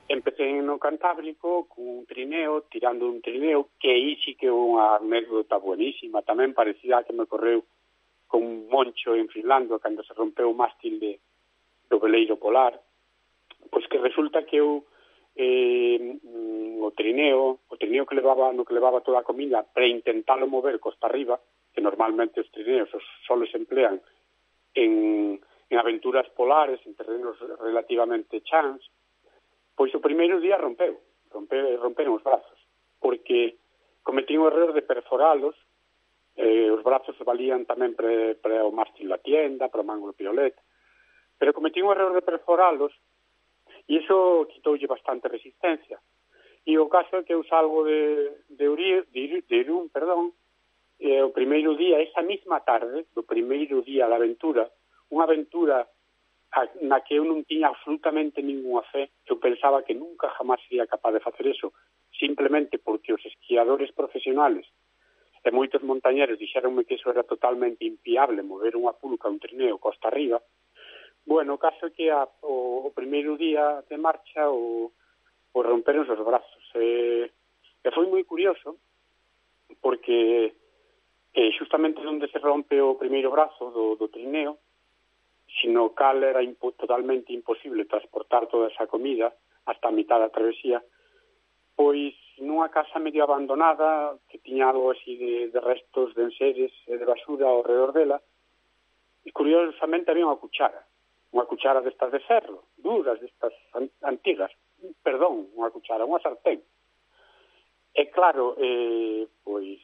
Empecé 0.09 0.49
no 0.64 0.81
Cantábrico 0.81 1.69
cun 1.69 2.09
trineo, 2.09 2.64
tirando 2.73 3.05
un 3.05 3.21
trineo, 3.21 3.77
que 3.79 3.93
aí 3.93 4.16
sí 4.25 4.35
que 4.40 4.49
unha 4.49 4.97
anécdota 4.97 5.61
buenísima, 5.61 6.25
tamén 6.25 6.57
parecida 6.57 6.99
a 6.99 7.05
que 7.05 7.12
me 7.12 7.29
correu 7.29 7.61
con 8.25 8.40
un 8.40 8.73
Moncho 8.73 9.12
en 9.12 9.29
Finlandia, 9.29 9.77
cando 9.79 10.01
se 10.01 10.16
rompeu 10.16 10.49
o 10.49 10.57
mástil 10.57 10.97
de, 10.97 11.21
do 11.93 12.01
veleiro 12.01 12.40
polar. 12.40 12.73
Pois 13.69 13.85
que 13.85 14.01
resulta 14.01 14.49
que 14.49 14.64
eu 14.64 14.88
eh, 15.37 16.16
mm, 16.25 16.81
o 16.81 16.88
trineo, 16.97 17.61
o 17.69 17.77
trineo 17.77 18.09
que 18.09 18.16
levaba, 18.16 18.49
no 18.57 18.64
que 18.64 18.73
levaba 18.73 19.05
toda 19.05 19.21
a 19.21 19.29
comida, 19.29 19.61
para 19.61 19.85
intentalo 19.85 20.49
mover 20.49 20.81
costa 20.81 21.05
arriba, 21.05 21.37
que 21.75 21.85
normalmente 21.85 22.40
os 22.40 22.51
trineos 22.51 22.88
os 22.97 23.05
só 23.29 23.37
se 23.45 23.61
emplean 23.61 24.01
en, 24.75 25.41
en 25.71 25.77
aventuras 25.79 26.29
polares, 26.31 26.81
en 26.87 26.95
terrenos 26.95 27.39
relativamente 27.61 28.43
chans, 28.43 28.83
pois 29.75 29.95
o 29.95 30.01
primeiro 30.01 30.41
día 30.41 30.59
rompeu, 30.59 30.99
rompeu 31.31 31.79
romperon 31.81 32.19
os 32.19 32.25
brazos, 32.25 32.59
porque 33.01 33.57
cometí 34.03 34.37
o 34.37 34.49
error 34.49 34.73
de 34.73 34.83
perforalos, 34.83 35.57
eh, 36.37 36.71
os 36.71 36.83
brazos 36.83 37.17
valían 37.25 37.65
tamén 37.65 37.97
para, 37.97 38.37
para 38.39 38.65
o 38.67 38.73
mástil 38.73 39.09
da 39.09 39.21
tienda, 39.21 39.69
para 39.69 39.83
o 39.83 39.89
mango 39.89 40.13
piolet, 40.13 40.57
pero 41.41 41.57
cometí 41.57 41.81
o 41.81 41.93
error 41.93 42.13
de 42.13 42.25
perforalos 42.25 42.93
e 43.89 43.99
iso 43.99 44.47
quitoulle 44.53 44.87
bastante 44.87 45.29
resistencia. 45.29 45.99
E 46.67 46.77
o 46.77 46.89
caso 46.93 47.17
é 47.17 47.25
que 47.25 47.33
eu 47.33 47.43
salgo 47.49 47.85
de, 47.89 48.31
de, 48.53 48.69
Uri, 48.69 49.03
de, 49.09 49.43
de 49.43 49.57
Irún, 49.57 49.89
perdón, 49.89 50.37
e 51.01 51.17
o 51.25 51.33
primeiro 51.33 51.75
día, 51.81 51.97
esa 52.05 52.21
mesma 52.21 52.61
tarde, 52.61 53.09
do 53.17 53.25
primeiro 53.25 53.81
día 53.81 54.05
da 54.05 54.21
aventura, 54.21 54.69
unha 55.09 55.25
aventura 55.25 55.89
na 56.83 57.01
que 57.01 57.17
eu 57.17 57.25
non 57.25 57.47
tiña 57.49 57.73
absolutamente 57.73 58.45
ninguna 58.45 58.85
fe, 58.93 59.09
eu 59.25 59.41
pensaba 59.41 59.81
que 59.87 59.97
nunca 59.97 60.29
jamás 60.37 60.61
sería 60.69 60.85
capaz 60.85 61.17
de 61.17 61.25
facer 61.25 61.47
eso, 61.47 61.73
simplemente 62.13 62.77
porque 62.77 63.15
os 63.15 63.23
esquiadores 63.25 63.95
profesionales 63.97 64.67
e 65.41 65.49
moitos 65.49 65.81
montañeros 65.81 66.37
dixeronme 66.37 66.85
que 66.85 67.01
eso 67.01 67.09
era 67.09 67.25
totalmente 67.25 67.89
impiable, 67.89 68.45
mover 68.45 68.77
unha 68.77 68.93
pulca, 68.93 69.33
un 69.33 69.41
trineo 69.41 69.81
costa 69.81 70.13
arriba. 70.13 70.37
Bueno, 71.25 71.57
o 71.57 71.63
caso 71.63 71.89
é 71.89 71.95
que 71.97 72.13
a, 72.13 72.29
o, 72.45 72.85
o 72.85 72.91
primeiro 72.93 73.41
día 73.41 73.81
de 73.89 73.97
marcha 73.97 74.53
o, 74.53 74.93
o 74.93 75.59
romperon 75.65 76.05
os 76.05 76.21
brazos. 76.21 76.65
E, 76.77 77.31
e 77.81 77.89
foi 77.89 78.05
moi 78.05 78.21
curioso, 78.29 78.77
porque 79.81 80.53
e 81.33 81.53
xustamente 81.55 82.03
onde 82.03 82.27
se 82.29 82.38
rompe 82.38 82.81
o 82.81 82.99
primeiro 82.99 83.31
brazo 83.31 83.71
do, 83.71 83.95
do 83.95 84.11
trineo, 84.11 84.59
sino 85.61 85.95
cal 85.95 86.23
era 86.23 86.43
impo 86.43 86.73
totalmente 86.73 87.33
imposible 87.33 87.85
transportar 87.85 88.47
toda 88.47 88.69
esa 88.69 88.87
comida 88.87 89.35
hasta 89.66 89.88
a 89.88 89.95
mitad 89.95 90.19
da 90.19 90.31
travesía, 90.31 90.83
pois 91.75 92.14
nunha 92.38 92.69
casa 92.69 92.99
medio 92.99 93.23
abandonada 93.23 94.19
que 94.27 94.38
tiña 94.38 94.71
algo 94.71 94.90
así 94.90 95.16
de, 95.16 95.51
de 95.51 95.61
restos 95.61 96.14
de 96.14 96.31
enseres 96.31 96.73
e 96.87 96.95
de 96.97 97.07
basura 97.07 97.47
ao 97.47 97.62
redor 97.62 97.93
dela, 97.93 98.19
e 99.23 99.31
curiosamente 99.31 100.11
había 100.11 100.27
unha 100.27 100.40
cuchara, 100.40 100.83
unha 101.31 101.47
cuchara 101.47 101.85
destas 101.85 102.11
de 102.11 102.21
ferro, 102.25 102.66
duras 102.81 103.21
destas 103.21 103.53
antigas, 104.03 104.51
perdón, 105.05 105.53
unha 105.55 105.71
cuchara, 105.71 106.09
unha 106.09 106.23
sartén. 106.23 106.64
E 107.93 108.03
claro, 108.09 108.57
eh, 108.57 109.29
pois 109.45 109.83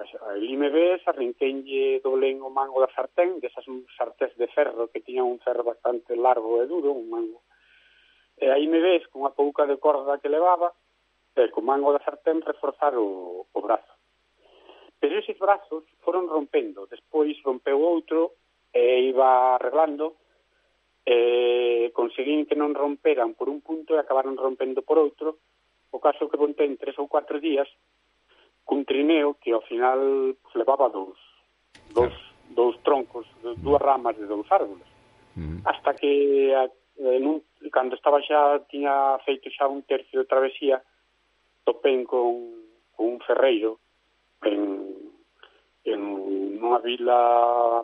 a 0.00 0.68
ves, 0.70 1.02
arrinquenlle 1.06 2.00
dolén 2.00 2.40
o 2.40 2.50
mango 2.50 2.80
da 2.80 2.90
sartén, 2.94 3.40
desas 3.40 3.64
sartés 3.96 4.32
de 4.36 4.48
ferro 4.48 4.88
que 4.88 5.04
tiñan 5.04 5.28
un 5.28 5.40
ferro 5.40 5.64
bastante 5.64 6.16
largo 6.16 6.62
e 6.62 6.66
duro, 6.66 6.92
un 6.92 7.10
mango. 7.10 7.42
E 8.40 8.48
aí 8.48 8.66
me 8.66 8.80
ves 8.80 9.06
con 9.08 9.28
a 9.28 9.34
pouca 9.36 9.66
de 9.66 9.76
corda 9.76 10.18
que 10.18 10.32
levaba, 10.32 10.72
e 11.36 11.50
con 11.52 11.68
mango 11.68 11.92
da 11.92 12.00
sartén 12.00 12.40
reforzar 12.40 12.96
o, 12.96 13.46
o 13.52 13.58
brazo. 13.60 13.94
Pero 15.00 15.16
eses 15.16 15.38
brazos 15.38 15.84
foron 16.04 16.28
rompendo, 16.28 16.88
despois 16.88 17.36
rompeu 17.44 17.80
outro 17.80 18.36
e 18.72 19.08
iba 19.08 19.56
arreglando, 19.56 20.16
e 21.04 21.90
conseguín 21.96 22.44
que 22.44 22.56
non 22.56 22.76
romperan 22.76 23.32
por 23.34 23.48
un 23.48 23.64
punto 23.64 23.96
e 23.96 24.00
acabaron 24.00 24.36
rompendo 24.36 24.84
por 24.84 25.00
outro, 25.00 25.40
o 25.90 25.98
caso 25.98 26.28
que 26.30 26.38
contén 26.38 26.78
tres 26.78 26.96
ou 27.00 27.10
cuatro 27.10 27.40
días 27.40 27.66
cun 28.70 28.86
trineo 28.86 29.34
que 29.42 29.50
ao 29.50 29.66
final 29.66 30.38
pues, 30.38 30.54
levaba 30.54 30.86
dous, 30.86 31.18
dous, 31.90 32.14
dous 32.54 32.78
troncos, 32.86 33.26
dúas 33.58 33.82
ramas 33.82 34.14
de 34.14 34.30
dous 34.30 34.46
árboles. 34.46 34.86
Mm. 35.34 35.66
Hasta 35.66 35.90
que 35.98 36.54
a, 36.54 36.70
en 37.02 37.26
un, 37.26 37.42
cando 37.74 37.98
estaba 37.98 38.22
xa, 38.22 38.62
tiña 38.70 39.18
feito 39.26 39.50
xa 39.50 39.66
un 39.66 39.82
tercio 39.82 40.22
de 40.22 40.30
travesía, 40.30 40.78
topén 41.66 42.06
con, 42.06 42.62
con 42.94 43.18
un 43.18 43.20
ferreiro 43.26 43.82
en, 44.46 44.86
en 45.82 46.00
unha 46.62 46.78
vila 46.78 47.82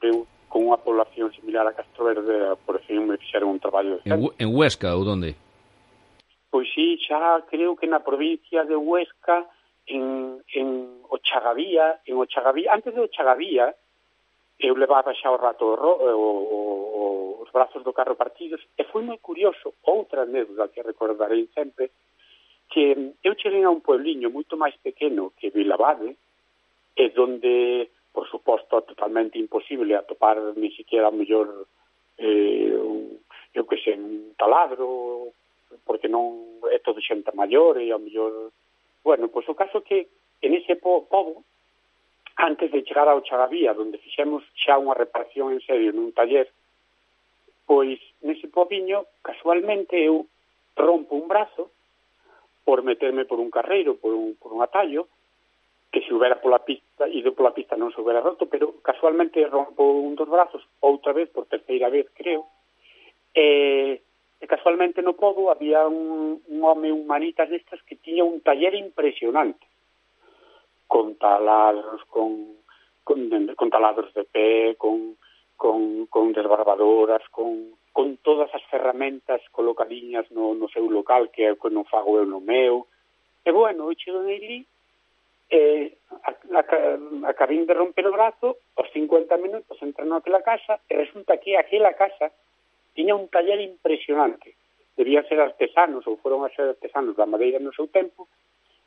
de, 0.00 0.08
con 0.48 0.72
unha 0.72 0.80
población 0.80 1.28
similar 1.36 1.68
a 1.68 1.76
Castro 1.76 2.08
Verde, 2.08 2.56
por 2.64 2.80
fin 2.88 3.04
me 3.04 3.20
fixeron 3.20 3.52
un 3.52 3.60
traballo. 3.60 4.00
De 4.00 4.08
en, 4.08 4.24
en 4.40 4.48
Huesca 4.56 4.96
ou 4.96 5.04
donde? 5.04 5.36
Pois 6.48 6.64
sí, 6.72 6.96
xa 7.04 7.44
creo 7.44 7.76
que 7.76 7.84
na 7.84 8.00
provincia 8.00 8.64
de 8.64 8.76
Huesca, 8.80 9.44
en, 9.86 10.42
en 10.54 11.02
Ochagavía, 11.08 12.00
en 12.06 12.16
Ochagavía, 12.16 12.72
antes 12.72 12.94
de 12.94 13.00
Ochagavía, 13.00 13.74
eu 14.62 14.74
levaba 14.78 15.14
xa 15.14 15.30
o 15.30 15.36
rato 15.36 15.66
o, 15.66 15.74
o, 15.74 16.28
o, 16.56 17.42
os 17.42 17.50
brazos 17.50 17.82
do 17.82 17.92
carro 17.92 18.14
partidos 18.14 18.62
e 18.78 18.84
foi 18.84 19.02
moi 19.02 19.18
curioso 19.18 19.74
outra 19.82 20.22
anécdota 20.22 20.70
que 20.70 20.86
recordarei 20.86 21.50
sempre 21.50 21.90
que 22.70 23.14
eu 23.26 23.34
cheguei 23.34 23.64
a 23.64 23.74
un 23.74 23.82
puebliño 23.82 24.30
moito 24.30 24.56
máis 24.56 24.78
pequeno 24.78 25.34
que 25.36 25.50
Vilabade 25.50 26.14
e 26.94 27.08
donde, 27.10 27.90
por 28.12 28.28
suposto, 28.28 28.82
totalmente 28.82 29.36
imposible 29.38 29.96
atopar 29.96 30.38
ni 30.54 30.70
siquiera 30.72 31.10
o 31.10 31.16
mellor 31.16 31.66
eh, 32.22 32.70
un, 32.76 33.18
eu 33.52 33.64
que 33.66 33.82
sei, 33.82 33.98
un 33.98 34.32
taladro 34.38 35.34
porque 35.84 36.06
non 36.06 36.62
é 36.70 36.78
todo 36.78 37.02
xente 37.02 37.34
maior 37.34 37.82
e 37.82 37.90
ao 37.90 37.98
mellor 37.98 38.54
Bueno, 39.02 39.28
pois 39.28 39.48
o 39.50 39.58
caso 39.58 39.82
que 39.82 40.08
en 40.42 40.54
ese 40.54 40.76
po 40.76 41.06
pobo, 41.06 41.44
antes 42.36 42.70
de 42.70 42.82
chegar 42.82 43.08
ao 43.08 43.22
Chagavía, 43.22 43.74
donde 43.74 43.98
fixemos 43.98 44.42
xa 44.54 44.78
unha 44.78 44.96
reparación 44.96 45.52
en 45.52 45.60
serio 45.62 45.90
nun 45.90 46.14
taller, 46.14 46.50
pois 47.66 47.98
nese 48.22 48.46
pobiño, 48.50 49.06
casualmente 49.22 49.98
eu 49.98 50.26
rompo 50.78 51.14
un 51.18 51.26
brazo 51.26 51.70
por 52.64 52.82
meterme 52.82 53.26
por 53.26 53.42
un 53.42 53.50
carreiro, 53.50 53.98
por 53.98 54.14
un, 54.14 54.38
por 54.38 54.54
un 54.54 54.62
atallo, 54.62 55.10
que 55.90 56.00
se 56.00 56.14
houbera 56.14 56.40
pola 56.40 56.64
pista, 56.64 57.06
ido 57.06 57.34
pola 57.34 57.52
pista 57.52 57.76
non 57.76 57.92
se 57.92 58.00
houbera 58.00 58.24
roto, 58.24 58.48
pero 58.48 58.80
casualmente 58.80 59.44
rompo 59.44 59.84
un 59.84 60.16
dos 60.16 60.30
brazos, 60.30 60.64
outra 60.80 61.12
vez, 61.12 61.28
por 61.28 61.44
terceira 61.50 61.92
vez, 61.92 62.08
creo, 62.16 62.48
e 63.34 64.00
e 64.42 64.46
casualmente 64.50 65.06
no 65.06 65.14
podo 65.14 65.54
había 65.54 65.86
un, 65.86 66.42
un 66.50 66.64
home, 66.64 66.90
un 66.90 67.06
manitas 67.06 67.48
destas 67.48 67.78
que 67.86 67.94
tiña 67.94 68.26
un 68.26 68.42
taller 68.42 68.74
impresionante 68.74 69.64
con 70.90 71.14
taladros, 71.14 72.04
con, 72.10 72.58
con, 73.04 73.30
con 73.54 73.70
taladros 73.70 74.12
de 74.14 74.24
pé, 74.24 74.74
con, 74.76 75.16
con, 75.56 76.06
con 76.06 76.32
desbarbadoras, 76.32 77.22
con, 77.30 77.78
con 77.92 78.16
todas 78.18 78.52
as 78.52 78.64
ferramentas 78.66 79.40
colocadiñas 79.54 80.28
no, 80.34 80.58
no 80.58 80.66
seu 80.74 80.90
local, 80.90 81.30
que 81.30 81.46
é 81.46 81.52
o 81.54 81.56
que 81.56 81.70
non 81.70 81.86
fago 81.86 82.18
eu 82.18 82.26
no 82.26 82.42
meu. 82.42 82.90
E 83.46 83.50
bueno, 83.54 83.86
eu 83.86 83.94
chego 83.94 84.26
de 84.26 84.66
eh, 85.54 85.94
acabín 87.30 87.62
de 87.64 87.78
romper 87.78 88.10
o 88.10 88.12
brazo, 88.12 88.58
aos 88.74 88.90
50 88.90 89.38
minutos 89.38 89.78
entro 89.86 90.02
naquela 90.02 90.42
casa, 90.42 90.82
e 90.90 90.98
resulta 90.98 91.38
que 91.38 91.54
aquela 91.54 91.94
casa 91.94 92.34
tiña 92.94 93.14
un 93.14 93.28
taller 93.28 93.60
impresionante. 93.60 94.56
Debían 94.96 95.24
ser 95.28 95.40
artesanos, 95.40 96.04
ou 96.06 96.20
foron 96.20 96.44
a 96.44 96.52
ser 96.52 96.68
artesanos 96.68 97.16
da 97.16 97.26
madeira 97.28 97.58
no 97.58 97.72
seu 97.72 97.88
tempo, 97.88 98.28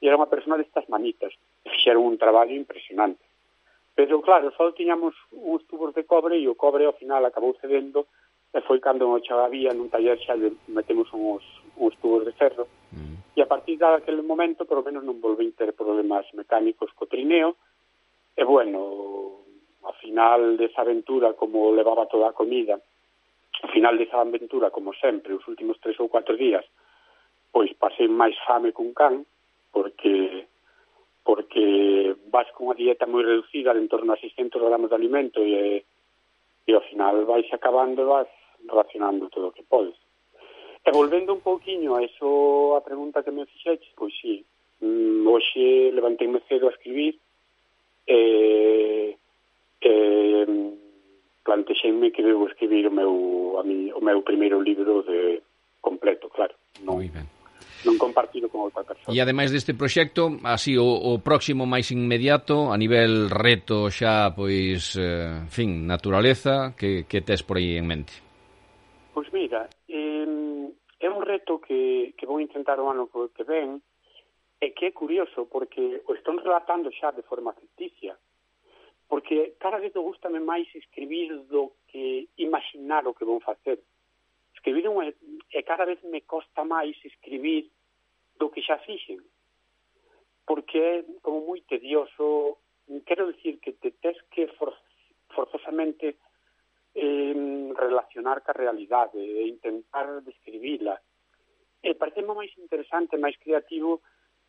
e 0.01 0.05
era 0.05 0.17
unha 0.17 0.29
persona 0.29 0.57
destas 0.57 0.85
manitas. 0.87 1.33
Fixeron 1.65 2.05
un 2.05 2.17
traballo 2.21 2.53
impresionante. 2.53 3.25
Pero, 3.95 4.21
claro, 4.21 4.51
só 4.53 4.69
tiñamos 4.75 5.15
uns 5.31 5.63
tubos 5.65 5.95
de 5.95 6.03
cobre 6.03 6.37
e 6.37 6.45
o 6.51 6.59
cobre 6.59 6.85
ao 6.85 6.99
final 6.99 7.23
acabou 7.25 7.55
cedendo 7.57 8.05
e 8.55 8.61
foi 8.61 8.79
cando 8.79 9.07
no 9.07 9.19
Chavavía 9.19 9.75
nun 9.75 9.91
taller 9.91 10.15
xa 10.23 10.39
metemos 10.71 11.11
uns, 11.11 11.43
uns 11.75 11.95
tubos 11.99 12.23
de 12.23 12.31
ferro 12.31 12.71
mm. 12.95 13.35
e 13.35 13.39
a 13.43 13.47
partir 13.51 13.75
daquele 13.75 14.23
momento 14.23 14.63
por 14.63 14.79
lo 14.79 14.85
menos 14.87 15.03
non 15.03 15.19
volví 15.19 15.51
ter 15.51 15.75
problemas 15.75 16.23
mecánicos 16.31 16.87
co 16.95 17.03
trineo 17.03 17.59
e 18.31 18.43
bueno, 18.47 19.43
ao 19.83 19.93
final 19.99 20.55
desa 20.55 20.87
aventura 20.87 21.35
como 21.35 21.75
levaba 21.75 22.07
toda 22.07 22.31
a 22.31 22.37
comida 22.37 22.79
O 23.63 23.67
final 23.69 23.95
desa 23.97 24.19
aventura, 24.19 24.71
como 24.71 24.91
sempre, 24.93 25.33
os 25.33 25.47
últimos 25.47 25.79
tres 25.79 25.99
ou 25.99 26.09
cuatro 26.09 26.35
días, 26.35 26.65
pois 27.55 27.71
pasei 27.79 28.07
máis 28.11 28.35
fame 28.43 28.75
cun 28.75 28.91
can, 28.91 29.23
porque 29.71 30.47
porque 31.25 32.15
vas 32.29 32.45
con 32.53 32.69
unha 32.69 32.77
dieta 32.77 33.09
moi 33.09 33.25
reducida 33.25 33.73
de 33.73 33.81
en 33.81 33.89
torno 33.89 34.13
a 34.13 34.21
600 34.21 34.61
gramos 34.61 34.93
de 34.93 34.97
alimento 34.99 35.41
e, 35.41 35.81
e 36.67 36.71
ao 36.75 36.85
final 36.85 37.25
vais 37.25 37.49
acabando 37.49 38.05
e 38.05 38.05
vas 38.05 38.29
racionando 38.69 39.33
todo 39.33 39.49
o 39.49 39.55
que 39.55 39.65
podes. 39.65 39.97
E 40.85 40.93
volvendo 40.93 41.33
un 41.33 41.41
pouquiño 41.41 41.97
a 41.97 42.05
eso, 42.05 42.77
a 42.77 42.85
pregunta 42.85 43.25
que 43.25 43.33
me 43.33 43.49
fixeche, 43.49 43.89
pois 43.97 44.13
sí, 44.21 44.45
mm, 44.85 45.25
hoxe 45.25 45.89
levanteime 45.97 46.45
cedo 46.45 46.69
a 46.69 46.75
escribir, 46.77 47.17
e, 48.05 48.13
eh, 48.13 49.09
e 49.81 49.89
eh, 49.89 50.45
plantexeime 51.45 52.09
que 52.11 52.25
devo 52.25 52.49
escribir 52.49 52.89
o 52.89 52.91
meu, 52.91 53.13
a 53.61 53.63
mi, 53.63 53.93
o 53.93 54.01
meu 54.01 54.25
primeiro 54.25 54.57
libro 54.59 55.05
de 55.05 55.45
completo, 55.79 56.27
claro. 56.33 56.57
Non, 56.81 56.97
Muy 56.97 57.13
ben 57.13 57.29
non 57.85 58.01
compartido 58.01 58.49
con 58.49 58.65
outra 58.65 58.81
persoa. 58.81 59.13
E 59.13 59.21
ademais 59.21 59.53
deste 59.53 59.77
proxecto, 59.77 60.41
así 60.41 60.73
o, 60.73 60.89
o 60.89 61.21
próximo 61.21 61.69
máis 61.69 61.93
inmediato 61.93 62.73
a 62.73 62.77
nivel 62.81 63.29
reto 63.29 63.93
xa 63.93 64.33
pois, 64.33 64.97
eh, 64.97 65.45
fin, 65.53 65.85
naturaleza, 65.85 66.73
que 66.73 67.05
que 67.05 67.21
tes 67.21 67.45
por 67.45 67.61
aí 67.61 67.77
en 67.77 67.85
mente? 67.85 68.13
Pois 69.13 69.29
mira, 69.29 69.69
eh, 69.85 70.25
é 70.97 71.07
un 71.07 71.21
reto 71.21 71.61
que 71.61 72.17
que 72.17 72.25
vou 72.25 72.41
intentar 72.41 72.81
o 72.81 72.89
ano 72.89 73.05
que 73.07 73.45
ven, 73.45 73.79
e 74.59 74.73
que 74.73 74.89
é 74.89 74.91
curioso 74.91 75.45
porque 75.45 76.01
o 76.09 76.11
estón 76.17 76.41
relatando 76.41 76.89
xa 76.89 77.13
de 77.13 77.21
forma 77.21 77.53
ficticia, 77.53 78.17
porque 79.07 79.55
cada 79.59 79.77
vez 79.77 79.93
me 79.93 80.01
gustame 80.01 80.39
máis 80.39 80.67
escribir 80.73 81.29
do 81.47 81.77
que 81.87 82.27
imaginar 82.37 83.07
o 83.07 83.13
que 83.13 83.25
vou 83.25 83.39
facer. 83.39 83.79
Escribir 84.53 84.89
un, 84.89 85.05
e 85.05 85.59
cada 85.63 85.85
vez 85.85 86.01
me 86.03 86.21
costa 86.21 86.63
máis 86.63 86.97
escribir 87.05 87.69
do 88.39 88.49
que 88.49 88.65
xa 88.65 88.77
fixen, 88.81 89.21
porque 90.45 90.77
é 90.77 90.93
como 91.21 91.45
moi 91.45 91.61
tedioso, 91.69 92.57
quero 93.05 93.31
dicir 93.31 93.61
que 93.61 93.73
te 93.77 93.91
tes 94.01 94.17
que 94.33 94.47
for, 94.57 94.73
forzosamente 95.29 96.17
eh, 96.95 97.71
relacionar 97.77 98.41
ca 98.41 98.53
realidade 98.53 99.19
e 99.19 99.47
intentar 99.47 100.21
describila. 100.25 100.97
E 101.85 101.93
parece 101.93 102.25
máis 102.25 102.49
interesante, 102.57 103.21
máis 103.21 103.37
creativo 103.37 104.01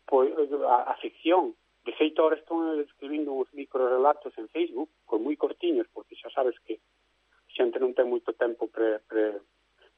pois, 0.07 0.33
a, 0.65 0.89
a 0.89 0.95
ficción, 0.97 1.53
De 1.87 1.93
feito, 1.93 2.21
ahora 2.21 2.35
estou 2.35 2.81
escribindo 2.81 3.31
uns 3.31 3.47
microrelatos 3.53 4.37
en 4.37 4.49
Facebook, 4.51 4.91
con 5.07 5.23
moi 5.23 5.39
cortiños, 5.39 5.87
porque 5.95 6.19
xa 6.19 6.27
sabes 6.35 6.59
que 6.67 6.83
xente 7.55 7.79
non 7.79 7.95
ten 7.95 8.11
moito 8.11 8.35
tempo 8.35 8.67
pre, 8.67 8.99
pre, 9.07 9.39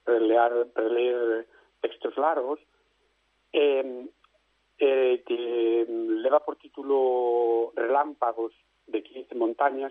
pre, 0.06 0.22
lear, 0.22 0.70
pre 0.70 0.86
ler 0.86 1.50
textos 1.82 2.14
largos, 2.14 2.62
eh, 3.58 4.06
eh, 4.78 5.26
que 5.26 5.38
leva 6.22 6.46
por 6.46 6.62
título 6.62 7.74
Relámpagos 7.74 8.54
de 8.86 9.02
15 9.02 9.34
montañas, 9.34 9.90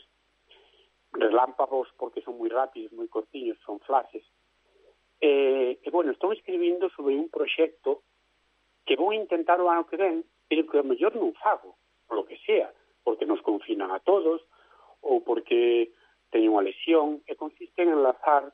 relámpagos 1.10 1.90
porque 1.98 2.22
son 2.22 2.38
moi 2.38 2.46
rápidos, 2.46 2.94
moi 2.94 3.10
cortiños, 3.10 3.58
son 3.66 3.82
flashes. 3.82 4.22
Eh, 5.18 5.82
e, 5.82 5.88
bueno, 5.90 6.14
estou 6.14 6.30
escribindo 6.30 6.94
sobre 6.94 7.18
un 7.18 7.26
proxecto 7.26 8.06
que 8.86 8.94
vou 8.94 9.10
intentar 9.10 9.58
o 9.58 9.66
ano 9.66 9.82
que 9.90 9.98
ven, 9.98 10.22
pero 10.46 10.62
que 10.62 10.78
a 10.78 10.86
mellor 10.86 11.18
non 11.18 11.34
fago 11.34 11.74
polo 12.08 12.24
que 12.24 12.40
sea, 12.42 12.72
porque 13.04 13.28
nos 13.28 13.44
confinan 13.44 13.92
a 13.92 14.00
todos 14.00 14.42
ou 15.04 15.22
porque 15.22 15.92
teñen 16.32 16.56
unha 16.56 16.64
lesión, 16.64 17.22
e 17.28 17.36
consiste 17.36 17.84
en 17.84 17.92
enlazar 17.94 18.50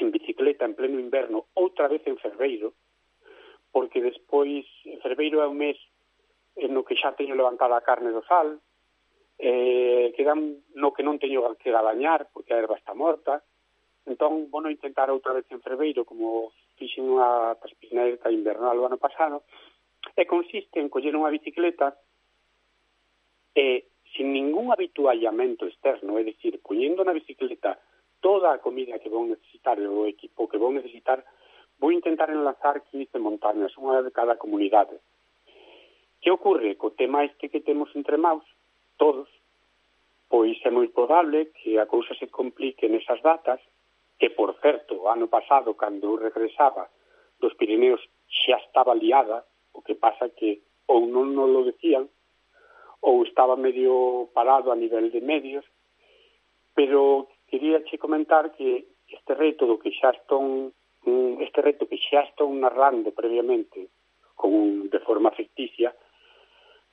en 0.00 0.08
bicicleta 0.12 0.64
en 0.64 0.76
pleno 0.76 1.00
inverno 1.00 1.48
outra 1.56 1.88
vez 1.88 2.00
en 2.06 2.16
Ferreiro, 2.16 2.72
porque 3.72 4.00
despois 4.00 4.64
Ferreiro 5.02 5.42
é 5.42 5.48
un 5.48 5.58
mes 5.60 5.76
no 6.56 6.84
que 6.84 6.96
xa 6.96 7.16
teño 7.16 7.36
levantada 7.36 7.76
a 7.76 7.84
carne 7.84 8.12
do 8.12 8.24
sal, 8.24 8.60
eh, 9.40 10.12
quedan 10.16 10.60
no 10.76 10.92
que 10.92 11.04
non 11.04 11.20
teño 11.20 11.44
que 11.56 11.72
galañar, 11.72 12.28
porque 12.32 12.52
a 12.52 12.60
erva 12.60 12.76
está 12.76 12.92
morta, 12.92 13.40
entón, 14.04 14.50
bueno, 14.50 14.68
intentar 14.68 15.08
outra 15.08 15.32
vez 15.32 15.44
en 15.48 15.60
Ferreiro, 15.60 16.04
como 16.04 16.52
fixen 16.76 17.08
unha 17.08 17.56
taspineica 17.60 18.32
invernal 18.32 18.76
o 18.80 18.88
ano 18.88 19.00
pasado, 19.00 19.44
e 20.16 20.24
consiste 20.24 20.80
en 20.80 20.88
coller 20.88 21.16
unha 21.16 21.32
bicicleta 21.32 21.96
e 23.54 23.90
sin 24.16 24.32
ningún 24.32 24.72
habituallamento 24.72 25.66
externo, 25.66 26.18
é 26.18 26.24
dicir, 26.24 26.60
poñendo 26.62 27.04
na 27.04 27.14
bicicleta 27.14 27.78
toda 28.20 28.52
a 28.52 28.58
comida 28.58 28.98
que 28.98 29.08
vou 29.08 29.24
necesitar 29.26 29.78
e 29.78 29.86
o 29.86 30.06
equipo 30.06 30.48
que 30.48 30.58
vou 30.58 30.72
necesitar, 30.72 31.24
vou 31.78 31.92
intentar 31.92 32.28
enlazar 32.30 32.82
15 32.90 33.18
montañas, 33.18 33.72
unha 33.78 34.02
de 34.02 34.12
cada 34.12 34.36
comunidade. 34.36 35.00
Que 36.20 36.30
ocorre? 36.30 36.76
Co 36.76 36.92
tema 36.92 37.24
este 37.24 37.48
que 37.48 37.64
temos 37.64 37.88
entre 37.96 38.20
maus, 38.20 38.44
todos, 39.00 39.28
pois 40.28 40.60
é 40.62 40.70
moi 40.70 40.86
probable 40.92 41.50
que 41.56 41.80
a 41.80 41.88
cousa 41.88 42.12
se 42.14 42.28
complique 42.28 42.86
nesas 42.86 43.24
datas, 43.24 43.58
que, 44.20 44.28
por 44.28 44.52
certo, 44.60 45.08
ano 45.08 45.32
pasado, 45.32 45.72
cando 45.74 46.12
eu 46.12 46.20
regresaba 46.20 46.92
dos 47.40 47.56
Pirineos, 47.56 48.04
xa 48.28 48.60
estaba 48.60 48.92
liada, 48.94 49.48
o 49.72 49.80
que 49.80 49.96
pasa 49.96 50.28
que 50.28 50.60
ou 50.84 51.08
non 51.08 51.32
nos 51.32 51.48
lo 51.48 51.62
decían, 51.64 52.04
ou 53.00 53.24
estaba 53.24 53.56
medio 53.56 54.28
parado 54.34 54.70
a 54.72 54.76
nivel 54.76 55.10
de 55.10 55.20
medios, 55.20 55.64
pero 56.74 57.28
quería 57.48 57.82
che 57.84 57.98
comentar 57.98 58.52
que 58.52 58.86
este 59.08 59.34
reto 59.34 59.66
do 59.66 59.78
que 59.78 59.90
xa 59.90 60.10
estón 60.12 60.72
este 61.40 61.62
reto 61.62 61.88
que 61.88 61.96
xa 61.96 62.28
estón 62.28 62.60
narrando 62.60 63.10
previamente 63.10 63.88
con 64.36 64.88
de 64.88 65.00
forma 65.00 65.30
ficticia, 65.32 65.96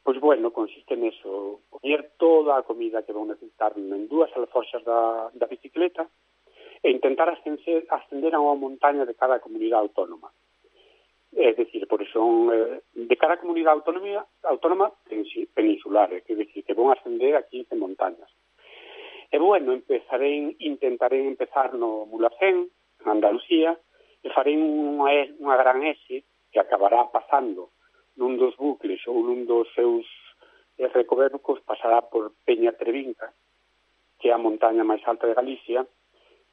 pois 0.04 0.20
bueno, 0.20 0.52
consiste 0.52 0.96
neso, 0.96 1.60
poñer 1.70 2.16
toda 2.18 2.56
a 2.56 2.64
comida 2.64 3.04
que 3.04 3.12
vão 3.12 3.28
necesitar 3.28 3.76
en 3.76 4.08
dúas 4.08 4.32
alforxas 4.36 4.84
da, 4.88 5.28
da 5.36 5.48
bicicleta 5.52 6.08
e 6.84 6.92
intentar 6.92 7.28
ascender, 7.28 7.84
ascender 7.92 8.32
a 8.36 8.40
unha 8.40 8.56
montaña 8.56 9.04
de 9.04 9.16
cada 9.20 9.44
comunidade 9.44 9.84
autónoma. 9.84 10.32
É 11.38 11.54
dicir, 11.54 11.86
por 11.86 12.02
eso 12.02 12.18
son, 12.18 12.50
eh, 12.50 12.82
de 12.98 13.16
cada 13.16 13.38
comunidade 13.38 13.78
autónoma, 13.78 14.26
autónoma 14.42 14.92
peninsular, 15.54 16.10
que 16.26 16.34
dicir, 16.34 16.66
que 16.66 16.74
vão 16.74 16.90
ascender 16.90 17.36
a 17.36 17.44
15 17.44 17.76
montañas. 17.78 18.26
E 19.30 19.38
bueno, 19.38 19.74
empezaré, 19.74 20.58
intentaré 20.58 21.22
empezar 21.22 21.78
no 21.78 22.10
Mulacén, 22.10 22.66
en 23.06 23.06
Andalucía, 23.06 23.78
e 24.26 24.34
farei 24.34 24.58
unha, 24.58 25.30
unha 25.38 25.56
gran 25.62 25.86
S 25.86 26.26
que 26.50 26.58
acabará 26.58 27.06
pasando 27.14 27.70
nun 28.18 28.42
dos 28.42 28.58
bucles 28.58 29.06
ou 29.06 29.22
nun 29.22 29.46
dos 29.46 29.70
seus 29.78 30.10
eh, 30.82 30.90
recobercos 30.90 31.62
pasará 31.62 32.02
por 32.02 32.34
Peña 32.50 32.74
Trevinca, 32.74 33.30
que 34.18 34.30
é 34.30 34.34
a 34.34 34.42
montaña 34.42 34.82
máis 34.82 35.06
alta 35.06 35.30
de 35.30 35.38
Galicia, 35.38 35.86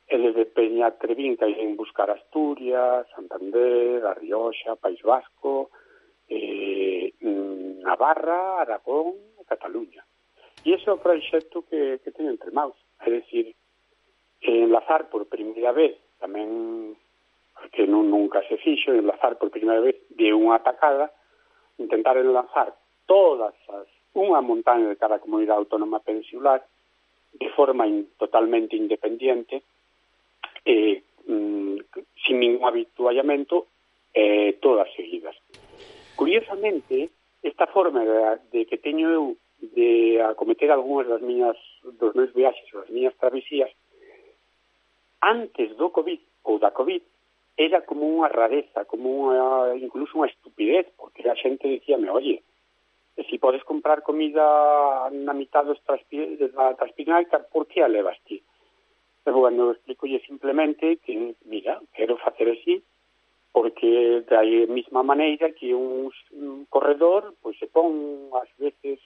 E 0.04 0.18
desde 0.20 0.44
Peña 0.44 0.92
Trevín 1.00 1.36
caíen 1.40 1.76
buscar 1.80 2.10
Asturias, 2.10 3.08
Santander, 3.16 4.04
A 4.04 4.12
Rioxa, 4.12 4.76
País 4.76 5.00
Vasco, 5.00 5.70
eh, 6.28 7.12
Navarra, 7.80 8.60
Aragón 8.60 9.16
e 9.40 9.42
Cataluña. 9.48 10.04
E 10.64 10.76
ese 10.76 10.88
é 10.88 10.92
o 10.92 11.00
proxecto 11.00 11.64
que, 11.68 12.00
que 12.04 12.12
teño 12.12 12.32
entre 12.32 12.52
maus. 12.52 12.76
É 13.00 13.08
dicir, 13.08 13.56
eh, 14.44 14.60
enlazar 14.64 15.08
por 15.08 15.24
primeira 15.24 15.72
vez, 15.72 15.96
tamén 16.20 16.96
que 17.72 17.88
non 17.88 18.12
nunca 18.12 18.44
se 18.44 18.60
fixo, 18.60 18.92
enlazar 18.92 19.40
por 19.40 19.48
primeira 19.48 19.80
vez 19.80 19.96
de 20.12 20.36
unha 20.36 20.60
atacada, 20.60 21.08
intentar 21.80 22.20
enlazar 22.20 22.76
todas 23.08 23.56
as 23.72 23.88
unha 24.14 24.40
montaña 24.44 24.86
de 24.88 25.00
cada 25.00 25.18
comunidade 25.18 25.58
autónoma 25.58 25.98
peninsular 26.00 26.62
de 27.34 27.48
forma 27.56 27.88
in, 27.88 28.14
totalmente 28.14 28.78
independiente 28.78 29.66
eh, 30.64 31.03
mm, 31.27 31.77
sin 32.27 32.40
ningún 32.40 32.64
habituallamento 32.64 33.66
eh, 34.12 34.59
todas 34.61 34.88
seguidas. 34.94 35.37
Curiosamente, 36.16 37.11
esta 37.42 37.66
forma 37.66 38.05
de, 38.05 38.38
de 38.53 38.66
que 38.66 38.79
teño 38.79 39.11
eu 39.11 39.37
de 39.61 40.20
acometer 40.20 40.70
algunhas 40.70 41.09
das 41.09 41.22
miñas 41.22 41.57
dos 41.98 42.14
meus 42.14 42.33
viaxes 42.35 42.68
ou 42.74 42.81
das 42.83 42.90
miñas 42.90 43.16
travesías 43.16 43.70
antes 45.24 45.77
do 45.77 45.88
Covid 45.90 46.20
ou 46.44 46.59
da 46.59 46.70
Covid 46.70 47.00
era 47.57 47.81
como 47.87 48.05
unha 48.05 48.29
rareza, 48.29 48.85
como 48.85 49.31
unha, 49.31 49.79
incluso 49.79 50.18
unha 50.18 50.29
estupidez, 50.29 50.90
porque 50.98 51.22
a 51.24 51.38
xente 51.38 51.70
dicíame, 51.70 52.11
oye, 52.11 52.42
si 53.31 53.38
podes 53.38 53.62
comprar 53.62 54.03
comida 54.03 54.42
na 55.14 55.33
mitad 55.33 55.64
dos 55.64 55.79
da 55.87 56.74
transpirinaica, 56.74 57.46
por 57.46 57.70
que 57.70 57.81
a 57.81 57.88
levas 57.88 58.18
ti? 58.27 58.42
cando 59.54 59.70
explico 59.70 60.06
lle 60.06 60.20
simplemente 60.26 60.98
que, 60.98 61.34
mira, 61.44 61.80
quero 61.94 62.16
facer 62.16 62.50
así, 62.50 62.82
porque 63.52 64.24
da 64.26 64.42
mesma 64.42 65.04
maneira 65.04 65.52
que 65.52 65.72
un, 65.72 66.10
un 66.32 66.66
corredor 66.66 67.34
pois 67.40 67.56
se 67.58 67.70
pon 67.70 68.34
ás 68.34 68.50
veces 68.58 68.98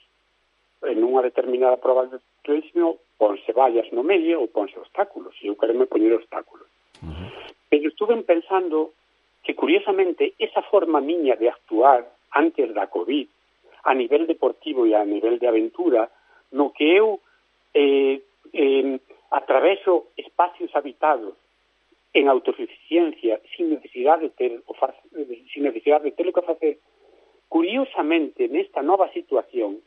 en 0.89 1.05
unha 1.05 1.21
determinada 1.21 1.77
prova 1.77 2.09
de 2.09 2.17
atletismo 2.17 2.97
ponse 3.21 3.53
vallas 3.53 3.93
no 3.93 4.01
medio 4.01 4.41
ou 4.41 4.49
ponse 4.49 4.73
obstáculos, 4.81 5.37
e 5.45 5.53
eu 5.53 5.59
quero 5.61 5.77
me 5.77 5.85
poñer 5.85 6.17
obstáculos. 6.17 6.65
Uh 7.05 7.13
-huh. 7.13 7.29
Pero 7.69 7.93
estuve 7.93 8.17
pensando 8.25 8.97
que, 9.45 9.53
curiosamente, 9.53 10.33
esa 10.41 10.65
forma 10.65 11.05
miña 11.05 11.37
de 11.37 11.53
actuar 11.53 12.09
antes 12.33 12.73
da 12.73 12.89
COVID, 12.89 13.29
a 13.85 13.93
nivel 13.93 14.25
deportivo 14.25 14.89
e 14.89 14.97
a 14.97 15.05
nivel 15.05 15.37
de 15.37 15.45
aventura, 15.45 16.09
no 16.57 16.73
que 16.73 16.89
eu 16.89 17.21
eh, 17.77 18.25
eh, 18.57 18.97
atraveso 19.31 20.09
espacios 20.17 20.75
habitados 20.75 21.35
en 22.13 22.29
autosuficiencia 22.29 23.41
sin 23.57 23.71
necesidade 23.71 24.23
de 24.23 24.31
ter 24.31 24.63
o 24.67 24.75
sin 25.53 25.63
necesidade 25.63 26.05
de 26.05 26.17
ter 26.17 26.27
o 26.29 26.33
que 26.33 26.43
facer. 26.43 26.79
Curiosamente 27.49 28.49
nesta 28.49 28.83
nova 28.83 29.13
situación 29.13 29.81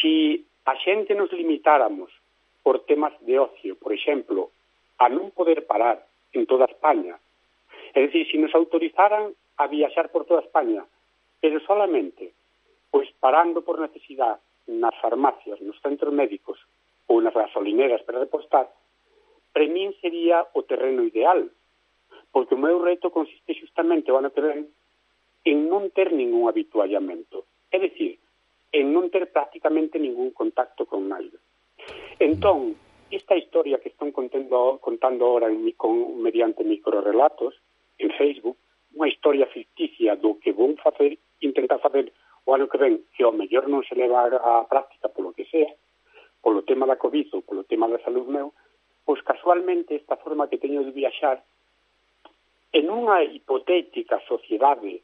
si 0.00 0.44
a 0.68 0.76
xente 0.76 1.16
nos 1.16 1.32
limitáramos 1.32 2.12
por 2.62 2.84
temas 2.84 3.16
de 3.24 3.40
ocio, 3.40 3.80
por 3.80 3.96
exemplo, 3.96 4.52
a 5.00 5.08
non 5.08 5.32
poder 5.32 5.64
parar 5.64 6.04
en 6.36 6.44
toda 6.44 6.68
España, 6.68 7.16
é 7.96 8.04
dicir, 8.04 8.28
si 8.28 8.36
nos 8.36 8.52
autorizaran 8.52 9.32
a 9.56 9.64
viaxar 9.64 10.12
por 10.12 10.28
toda 10.28 10.44
España, 10.44 10.84
pero 11.40 11.56
solamente 11.64 12.36
pois 12.92 13.08
parando 13.20 13.64
por 13.64 13.80
necesidade 13.80 14.40
nas 14.68 14.96
farmacias, 15.00 15.60
nos 15.64 15.80
centros 15.80 16.12
médicos, 16.12 16.60
ou 17.08 17.18
nas 17.24 17.34
gasolineras 17.34 18.04
para 18.04 18.20
repostar, 18.20 18.68
para 19.52 19.66
min 19.66 19.90
sería 19.98 20.46
o 20.54 20.62
terreno 20.62 21.02
ideal, 21.02 21.48
porque 22.30 22.54
o 22.54 22.60
meu 22.60 22.78
reto 22.78 23.10
consiste 23.10 23.56
justamente 23.56 24.12
o 24.12 24.18
ano 24.20 24.30
que 24.30 24.44
ven 24.44 24.68
en 25.48 25.66
non 25.72 25.88
ter 25.90 26.12
ningún 26.12 26.46
habituallamento, 26.46 27.48
é 27.72 27.80
dicir, 27.80 28.20
en 28.70 28.92
non 28.92 29.08
ter 29.08 29.32
prácticamente 29.32 29.96
ningún 29.96 30.36
contacto 30.36 30.84
con 30.84 31.08
nada. 31.08 31.40
Entón, 32.20 32.76
esta 33.10 33.36
historia 33.36 33.80
que 33.80 33.88
están 33.88 34.12
contendo, 34.12 34.78
contando 34.80 35.24
ahora 35.24 35.48
en, 35.48 35.72
con, 35.72 36.20
mediante 36.20 36.64
microrelatos 36.64 37.56
en 37.96 38.12
Facebook, 38.12 38.60
unha 38.92 39.08
historia 39.08 39.48
ficticia 39.48 40.16
do 40.20 40.36
que 40.36 40.52
vou 40.52 40.76
facer, 40.84 41.16
intentar 41.40 41.80
facer 41.80 42.12
o 42.44 42.52
ano 42.52 42.68
que 42.68 42.80
ven, 42.80 43.04
que 43.16 43.24
ao 43.24 43.32
mellor 43.32 43.68
non 43.68 43.84
se 43.88 43.96
leva 43.96 44.28
a, 44.28 44.60
a 44.60 44.68
práctica 44.68 45.08
polo 45.08 45.32
que 45.32 45.48
sea, 45.48 45.68
polo 46.42 46.62
tema 46.62 46.86
da 46.86 46.96
Covid 46.96 47.34
ou 47.34 47.42
polo 47.42 47.64
tema 47.64 47.88
da 47.88 47.98
salud 48.00 48.26
meu, 48.28 48.54
pois 49.04 49.20
casualmente 49.22 49.94
esta 49.94 50.16
forma 50.16 50.48
que 50.48 50.58
teño 50.58 50.84
de 50.84 50.92
viaxar 50.92 51.42
en 52.72 52.86
unha 52.92 53.24
hipotética 53.24 54.20
sociedade 54.28 55.02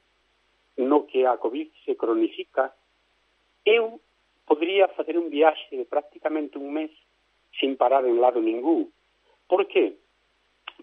no 0.76 1.06
que 1.06 1.24
a 1.24 1.38
Covid 1.38 1.70
se 1.84 1.96
cronifica, 1.96 2.74
eu 3.64 4.00
podría 4.44 4.88
facer 4.88 5.16
un 5.16 5.30
viaxe 5.30 5.72
de 5.76 5.86
prácticamente 5.88 6.58
un 6.58 6.72
mes 6.72 6.92
sin 7.58 7.76
parar 7.76 8.04
en 8.04 8.20
lado 8.20 8.40
ningún. 8.40 8.92
Por 9.48 9.66
qué? 9.66 9.96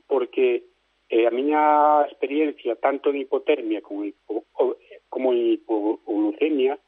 Porque 0.07 0.65
eh, 1.09 1.27
a 1.27 1.31
miña 1.31 2.07
experiencia 2.07 2.75
tanto 2.75 3.09
en 3.09 3.17
hipotermia 3.17 3.81
como, 3.81 4.05
hipo, 4.05 4.45
como 5.09 5.33
en 5.33 5.53
hipoglucemia 5.53 6.79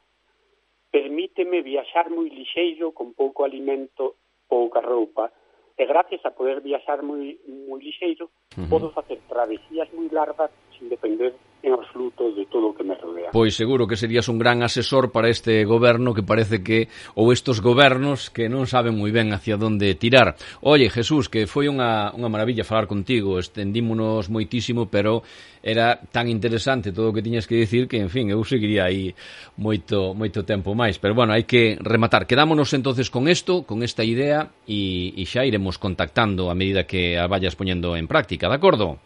permíteme 0.94 1.58
viaxar 1.60 2.06
moi 2.06 2.30
lixeiro 2.30 2.94
con 2.94 3.18
pouco 3.18 3.42
alimento, 3.42 4.14
pouca 4.46 4.78
roupa, 4.78 5.26
e 5.74 5.82
gracias 5.86 6.22
a 6.24 6.30
poder 6.30 6.62
viaxar 6.62 7.02
moi, 7.02 7.34
moi 7.66 7.82
lixeiro, 7.82 8.30
uh 8.30 8.62
-huh. 8.62 8.68
podo 8.70 8.94
facer 8.94 9.18
travesías 9.26 9.90
moi 9.90 10.06
largas 10.06 10.54
sin 10.78 10.88
depender 10.88 11.34
en 11.64 11.72
absoluto 11.72 12.30
de 12.32 12.44
todo 12.46 12.68
o 12.68 12.74
que 12.74 12.84
me 12.84 12.94
rodea. 12.94 13.30
Pois 13.32 13.56
seguro 13.56 13.88
que 13.88 13.96
serías 13.96 14.28
un 14.28 14.38
gran 14.38 14.62
asesor 14.62 15.10
para 15.10 15.32
este 15.32 15.64
goberno 15.64 16.12
que 16.12 16.22
parece 16.22 16.62
que 16.62 16.92
ou 17.16 17.32
estos 17.32 17.64
gobernos 17.64 18.28
que 18.28 18.52
non 18.52 18.68
saben 18.68 19.00
moi 19.00 19.08
ben 19.08 19.32
hacia 19.32 19.56
onde 19.56 19.96
tirar. 19.96 20.36
Oye, 20.60 20.92
Jesús, 20.92 21.32
que 21.32 21.48
foi 21.48 21.72
unha, 21.72 22.12
unha 22.12 22.28
maravilla 22.28 22.68
falar 22.68 22.84
contigo, 22.84 23.40
estendímonos 23.40 24.28
moitísimo, 24.28 24.92
pero 24.92 25.24
era 25.64 25.96
tan 26.12 26.28
interesante 26.28 26.92
todo 26.92 27.08
o 27.08 27.14
que 27.16 27.24
tiñas 27.24 27.48
que 27.48 27.56
dicir 27.56 27.88
que, 27.88 27.96
en 27.96 28.12
fin, 28.12 28.28
eu 28.28 28.44
seguiría 28.44 28.84
aí 28.84 29.16
moito 29.56 30.12
moito 30.12 30.44
tempo 30.44 30.76
máis, 30.76 31.00
pero 31.00 31.16
bueno, 31.16 31.32
hai 31.32 31.48
que 31.48 31.80
rematar. 31.80 32.28
Quedámonos 32.28 32.76
entonces 32.76 33.08
con 33.08 33.24
isto, 33.24 33.64
con 33.64 33.80
esta 33.80 34.04
idea 34.04 34.52
e, 34.68 35.16
e 35.16 35.24
xa 35.24 35.48
iremos 35.48 35.80
contactando 35.80 36.52
a 36.52 36.54
medida 36.54 36.84
que 36.84 37.16
a 37.16 37.24
vayas 37.24 37.56
poñendo 37.56 37.96
en 37.96 38.04
práctica, 38.04 38.52
de 38.52 38.60
acordo? 38.60 39.00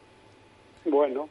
Bueno, 0.83 1.31